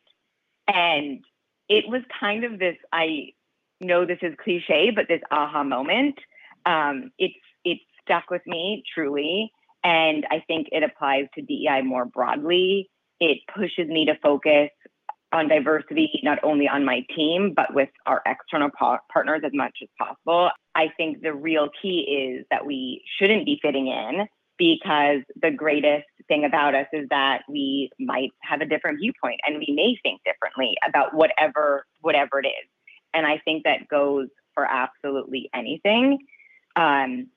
And 0.68 1.24
it 1.68 1.88
was 1.88 2.02
kind 2.18 2.44
of 2.44 2.58
this. 2.58 2.76
I 2.92 3.32
know 3.80 4.04
this 4.04 4.18
is 4.22 4.34
cliche, 4.42 4.90
but 4.90 5.06
this 5.08 5.20
aha 5.30 5.62
moment. 5.62 6.18
Um, 6.64 7.10
it's 7.18 7.34
it 7.64 7.78
stuck 8.02 8.30
with 8.30 8.42
me 8.46 8.82
truly 8.94 9.52
and 9.84 10.26
I 10.30 10.42
think 10.46 10.68
it 10.72 10.82
applies 10.82 11.26
to 11.34 11.42
DEI 11.42 11.82
more 11.82 12.04
broadly. 12.04 12.90
It 13.20 13.38
pushes 13.54 13.88
me 13.88 14.06
to 14.06 14.14
focus 14.22 14.70
on 15.32 15.48
diversity, 15.48 16.20
not 16.22 16.38
only 16.42 16.68
on 16.68 16.84
my 16.84 17.04
team, 17.14 17.52
but 17.54 17.74
with 17.74 17.88
our 18.06 18.22
external 18.26 18.70
pa- 18.76 19.00
partners 19.12 19.42
as 19.44 19.52
much 19.52 19.76
as 19.82 19.88
possible. 19.98 20.50
I 20.74 20.88
think 20.96 21.22
the 21.22 21.34
real 21.34 21.68
key 21.82 22.00
is 22.00 22.46
that 22.50 22.64
we 22.64 23.02
shouldn't 23.18 23.44
be 23.44 23.58
fitting 23.60 23.88
in 23.88 24.26
because 24.58 25.20
the 25.40 25.50
greatest 25.50 26.06
thing 26.28 26.44
about 26.44 26.74
us 26.74 26.86
is 26.92 27.06
that 27.10 27.42
we 27.48 27.90
might 27.98 28.30
have 28.42 28.60
a 28.60 28.66
different 28.66 28.98
viewpoint 28.98 29.40
and 29.46 29.58
we 29.58 29.72
may 29.74 29.98
think 30.02 30.22
differently 30.24 30.74
about 30.86 31.14
whatever 31.14 31.84
whatever 32.00 32.40
it 32.40 32.46
is. 32.46 32.68
And 33.12 33.26
I 33.26 33.40
think 33.44 33.64
that 33.64 33.88
goes 33.88 34.28
for 34.54 34.64
absolutely 34.64 35.50
anything. 35.54 36.18
Um, 36.76 37.28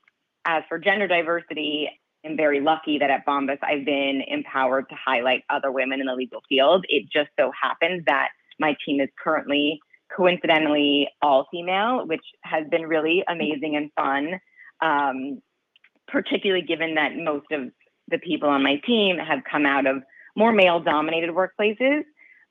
as 0.45 0.63
for 0.69 0.79
gender 0.79 1.07
diversity, 1.07 1.89
am 2.25 2.37
very 2.37 2.61
lucky 2.61 2.99
that 2.99 3.09
at 3.09 3.25
Bombas 3.25 3.59
I've 3.63 3.85
been 3.85 4.21
empowered 4.27 4.89
to 4.89 4.95
highlight 4.95 5.43
other 5.49 5.71
women 5.71 5.99
in 5.99 6.07
the 6.07 6.15
legal 6.15 6.41
field. 6.49 6.85
It 6.89 7.05
just 7.11 7.29
so 7.39 7.51
happens 7.59 8.03
that 8.07 8.29
my 8.59 8.75
team 8.85 8.99
is 8.99 9.09
currently 9.21 9.79
coincidentally 10.15 11.07
all 11.21 11.47
female, 11.51 12.05
which 12.07 12.23
has 12.43 12.65
been 12.69 12.83
really 12.83 13.23
amazing 13.27 13.75
and 13.75 13.91
fun. 13.95 14.39
Um, 14.81 15.41
particularly 16.11 16.65
given 16.65 16.95
that 16.95 17.15
most 17.15 17.45
of 17.51 17.69
the 18.09 18.17
people 18.17 18.49
on 18.49 18.63
my 18.63 18.77
team 18.85 19.17
have 19.17 19.39
come 19.49 19.65
out 19.65 19.85
of 19.85 20.01
more 20.35 20.51
male 20.51 20.79
dominated 20.79 21.29
workplaces. 21.29 22.01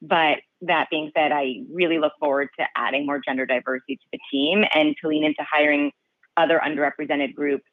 But 0.00 0.38
that 0.62 0.87
being 0.90 1.11
said, 1.16 1.33
I 1.33 1.62
really 1.72 1.98
look 1.98 2.12
forward 2.20 2.48
to 2.59 2.66
adding 2.76 3.07
more 3.07 3.20
gender 3.24 3.46
diversity 3.46 3.96
to 3.96 4.07
the 4.12 4.18
team 4.31 4.64
and 4.72 4.94
to 5.00 5.09
lean 5.09 5.24
into 5.24 5.42
hiring 5.50 5.90
other 6.37 6.61
underrepresented 6.64 7.35
groups 7.35 7.64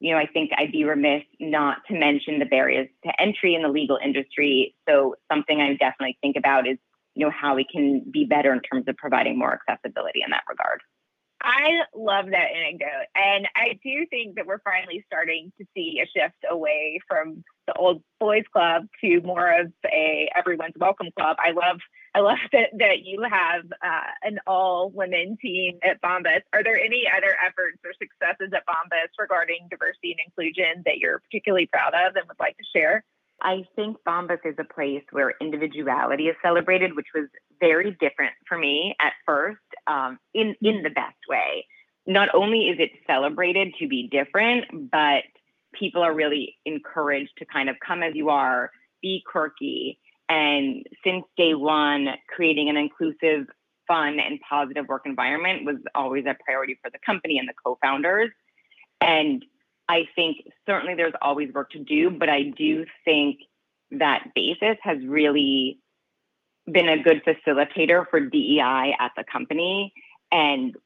you 0.00 0.12
know, 0.12 0.18
I 0.18 0.26
think 0.26 0.50
I'd 0.56 0.72
be 0.72 0.84
remiss 0.84 1.22
not 1.40 1.78
to 1.88 1.98
mention 1.98 2.38
the 2.38 2.44
barriers 2.44 2.88
to 3.04 3.20
entry 3.20 3.54
in 3.54 3.62
the 3.62 3.68
legal 3.68 3.98
industry. 4.02 4.74
So 4.88 5.16
something 5.30 5.60
I 5.60 5.74
definitely 5.74 6.18
think 6.22 6.36
about 6.36 6.68
is, 6.68 6.78
you 7.14 7.26
know, 7.26 7.32
how 7.32 7.56
we 7.56 7.64
can 7.64 8.04
be 8.10 8.24
better 8.24 8.52
in 8.52 8.60
terms 8.60 8.84
of 8.86 8.96
providing 8.96 9.38
more 9.38 9.52
accessibility 9.52 10.20
in 10.24 10.30
that 10.30 10.44
regard. 10.48 10.80
I 11.42 11.82
love 11.94 12.26
that 12.26 12.50
anecdote. 12.54 13.06
And 13.14 13.48
I 13.54 13.78
do 13.84 14.06
think 14.10 14.36
that 14.36 14.46
we're 14.46 14.60
finally 14.60 15.04
starting 15.06 15.52
to 15.58 15.66
see 15.74 16.00
a 16.02 16.06
shift 16.06 16.36
away 16.48 17.00
from 17.08 17.44
the 17.68 17.74
old 17.78 18.02
boys 18.18 18.44
club 18.52 18.88
to 19.00 19.20
more 19.20 19.60
of 19.60 19.72
a 19.86 20.28
everyone's 20.36 20.74
welcome 20.76 21.08
club. 21.16 21.36
I 21.38 21.52
love 21.52 21.78
I 22.14 22.20
love 22.20 22.38
that, 22.52 22.70
that 22.78 23.04
you 23.04 23.22
have 23.22 23.64
uh, 23.84 24.10
an 24.22 24.38
all 24.46 24.90
women 24.90 25.36
team 25.40 25.78
at 25.84 26.00
Bombas. 26.02 26.42
Are 26.52 26.64
there 26.64 26.80
any 26.80 27.04
other 27.06 27.36
efforts 27.46 27.78
or 27.84 27.92
successes 27.92 28.52
at 28.56 28.66
Bombas 28.66 29.12
regarding 29.18 29.68
diversity 29.70 30.16
and 30.16 30.20
inclusion 30.26 30.82
that 30.86 30.98
you're 30.98 31.20
particularly 31.20 31.66
proud 31.66 31.94
of 31.94 32.16
and 32.16 32.26
would 32.26 32.40
like 32.40 32.56
to 32.56 32.64
share? 32.74 33.04
I 33.40 33.64
think 33.76 33.98
Bombas 34.06 34.44
is 34.44 34.56
a 34.58 34.64
place 34.64 35.04
where 35.12 35.34
individuality 35.40 36.24
is 36.24 36.36
celebrated, 36.42 36.96
which 36.96 37.06
was 37.14 37.28
very 37.60 37.96
different 38.00 38.32
for 38.48 38.58
me 38.58 38.96
at 39.00 39.12
first, 39.26 39.60
um, 39.86 40.18
in 40.34 40.56
in 40.62 40.82
the 40.82 40.90
best 40.90 41.18
way. 41.28 41.66
Not 42.06 42.34
only 42.34 42.68
is 42.68 42.78
it 42.80 42.90
celebrated 43.06 43.74
to 43.78 43.86
be 43.86 44.08
different, 44.10 44.90
but 44.90 45.24
people 45.72 46.02
are 46.02 46.14
really 46.14 46.56
encouraged 46.64 47.32
to 47.38 47.44
kind 47.46 47.68
of 47.68 47.76
come 47.84 48.02
as 48.02 48.14
you 48.14 48.30
are, 48.30 48.70
be 49.02 49.22
quirky, 49.30 49.98
and 50.28 50.86
since 51.04 51.24
day 51.36 51.54
one, 51.54 52.08
creating 52.28 52.68
an 52.68 52.76
inclusive 52.76 53.46
fun 53.86 54.18
and 54.20 54.38
positive 54.48 54.86
work 54.86 55.02
environment 55.06 55.64
was 55.64 55.76
always 55.94 56.24
a 56.26 56.36
priority 56.44 56.78
for 56.82 56.90
the 56.90 56.98
company 57.04 57.38
and 57.38 57.48
the 57.48 57.54
co-founders. 57.64 58.30
And 59.00 59.44
I 59.88 60.02
think 60.14 60.36
certainly 60.66 60.94
there's 60.94 61.14
always 61.22 61.52
work 61.54 61.70
to 61.70 61.78
do, 61.78 62.10
but 62.10 62.28
I 62.28 62.42
do 62.56 62.84
think 63.04 63.38
that 63.92 64.24
basis 64.34 64.76
has 64.82 64.98
really 65.06 65.78
been 66.70 66.90
a 66.90 67.02
good 67.02 67.22
facilitator 67.24 68.04
for 68.10 68.20
DEI 68.20 68.94
at 69.00 69.12
the 69.16 69.24
company. 69.32 69.94
And 70.30 70.76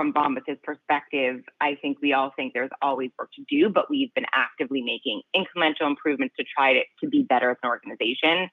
from 0.00 0.12
Bombas's 0.12 0.56
perspective, 0.62 1.42
I 1.60 1.76
think 1.82 1.98
we 2.00 2.14
all 2.14 2.32
think 2.34 2.54
there's 2.54 2.70
always 2.80 3.10
work 3.18 3.28
to 3.34 3.44
do, 3.50 3.68
but 3.68 3.90
we've 3.90 4.12
been 4.14 4.24
actively 4.32 4.80
making 4.80 5.20
incremental 5.36 5.86
improvements 5.86 6.34
to 6.38 6.44
try 6.56 6.72
to, 6.72 6.80
to 7.02 7.10
be 7.10 7.22
better 7.22 7.50
as 7.50 7.58
an 7.62 7.68
organization. 7.68 8.48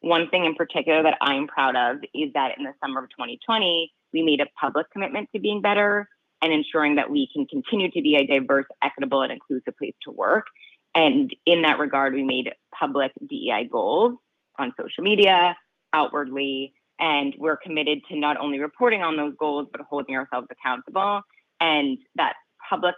One 0.00 0.30
thing 0.30 0.46
in 0.46 0.54
particular 0.54 1.02
that 1.02 1.18
I'm 1.20 1.48
proud 1.48 1.76
of 1.76 1.98
is 2.14 2.32
that 2.32 2.52
in 2.56 2.64
the 2.64 2.72
summer 2.82 3.04
of 3.04 3.10
2020, 3.10 3.92
we 4.14 4.22
made 4.22 4.40
a 4.40 4.46
public 4.58 4.90
commitment 4.90 5.28
to 5.34 5.38
being 5.38 5.60
better 5.60 6.08
and 6.40 6.50
ensuring 6.50 6.94
that 6.94 7.10
we 7.10 7.28
can 7.30 7.44
continue 7.44 7.90
to 7.90 8.00
be 8.00 8.16
a 8.16 8.26
diverse, 8.26 8.64
equitable, 8.82 9.20
and 9.20 9.32
inclusive 9.32 9.76
place 9.76 9.94
to 10.04 10.10
work. 10.10 10.46
And 10.94 11.30
in 11.44 11.60
that 11.60 11.78
regard, 11.78 12.14
we 12.14 12.22
made 12.22 12.54
public 12.74 13.12
DEI 13.20 13.68
goals 13.70 14.14
on 14.58 14.72
social 14.80 15.04
media, 15.04 15.58
outwardly, 15.92 16.72
and 16.98 17.34
we're 17.38 17.56
committed 17.56 18.00
to 18.08 18.18
not 18.18 18.38
only 18.38 18.58
reporting 18.58 19.02
on 19.02 19.16
those 19.16 19.34
goals, 19.38 19.68
but 19.70 19.80
holding 19.82 20.16
ourselves 20.16 20.48
accountable. 20.50 21.20
And 21.60 21.98
that 22.16 22.34
public 22.68 22.94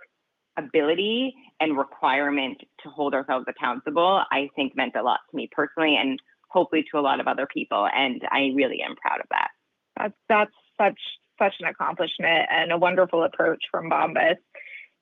ability 0.57 1.35
and 1.61 1.79
requirement 1.79 2.59
to 2.83 2.91
hold 2.91 3.15
ourselves 3.15 3.47
accountable, 3.49 4.23
I 4.31 4.49
think 4.57 4.77
meant 4.77 4.97
a 4.97 5.03
lot 5.03 5.21
to 5.31 5.37
me 5.37 5.49
personally 5.51 5.97
and 5.97 6.19
hopefully 6.49 6.85
to 6.91 6.99
a 6.99 7.01
lot 7.03 7.21
of 7.21 7.27
other 7.27 7.47
people. 7.53 7.89
And 7.95 8.23
I 8.31 8.53
really 8.55 8.83
am 8.83 8.97
proud 8.97 9.21
of 9.21 9.27
that. 9.31 9.49
That's 9.97 10.15
that's 10.29 10.55
such 10.81 11.01
such 11.39 11.55
an 11.61 11.69
accomplishment 11.69 12.49
and 12.51 12.73
a 12.73 12.79
wonderful 12.79 13.23
approach 13.23 13.63
from 13.71 13.91
Bombas 13.91 14.37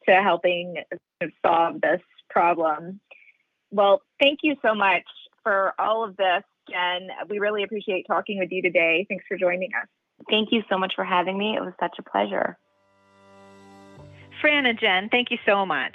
to 0.06 0.14
helping 0.22 0.76
solve 1.44 1.80
this 1.80 2.00
problem. 2.28 3.00
Well, 3.70 4.02
thank 4.20 4.40
you 4.42 4.56
so 4.62 4.74
much 4.74 5.04
for 5.42 5.72
all 5.78 6.04
of 6.04 6.16
this, 6.16 6.42
Jen. 6.68 7.09
We 7.29 7.38
really 7.38 7.62
appreciate 7.62 8.07
talking 8.07 8.38
with 8.38 8.50
you 8.50 8.62
today. 8.62 9.07
Thanks 9.09 9.24
for 9.29 9.37
joining 9.37 9.70
us. 9.81 9.88
Thank 10.31 10.50
you 10.52 10.62
so 10.70 10.79
much 10.79 10.94
for 10.94 11.05
having 11.05 11.37
me. 11.38 11.57
It 11.57 11.61
was 11.61 11.74
such 11.81 11.96
a 11.98 12.02
pleasure. 12.02 12.59
Fran 14.40 14.66
and 14.66 14.79
Jen, 14.79 15.09
thank 15.11 15.31
you 15.31 15.38
so 15.46 15.64
much. 15.64 15.94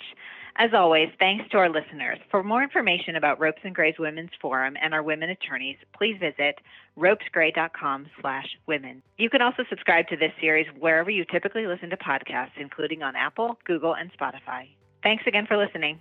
As 0.58 0.72
always, 0.74 1.10
thanks 1.18 1.50
to 1.52 1.58
our 1.58 1.70
listeners. 1.70 2.20
For 2.30 2.44
more 2.44 2.62
information 2.62 3.16
about 3.16 3.40
Ropes 3.40 3.62
and 3.64 3.74
Gray's 3.74 3.98
Women's 3.98 4.32
Forum 4.42 4.76
and 4.82 4.94
our 4.94 5.02
women 5.02 5.30
attorneys, 5.30 5.78
please 5.98 6.18
visit 6.20 6.60
ropesgray.com 6.98 8.08
slash 8.20 8.48
women. 8.68 9.02
You 9.18 9.30
can 9.30 9.42
also 9.42 9.64
subscribe 9.70 10.08
to 10.10 10.18
this 10.18 10.34
series 10.42 10.68
wherever 10.78 11.10
you 11.10 11.24
typically 11.26 11.68
listen 11.68 11.90
to 11.92 11.98
podcasts, 11.98 12.58
including 12.60 13.02
on 13.02 13.16
Apple, 13.16 13.58
Google, 13.66 13.96
and 13.96 14.12
Spotify. 14.14 14.68
Thanks 15.04 15.24
again 15.26 15.48
for 15.48 15.58
listening. 15.58 16.00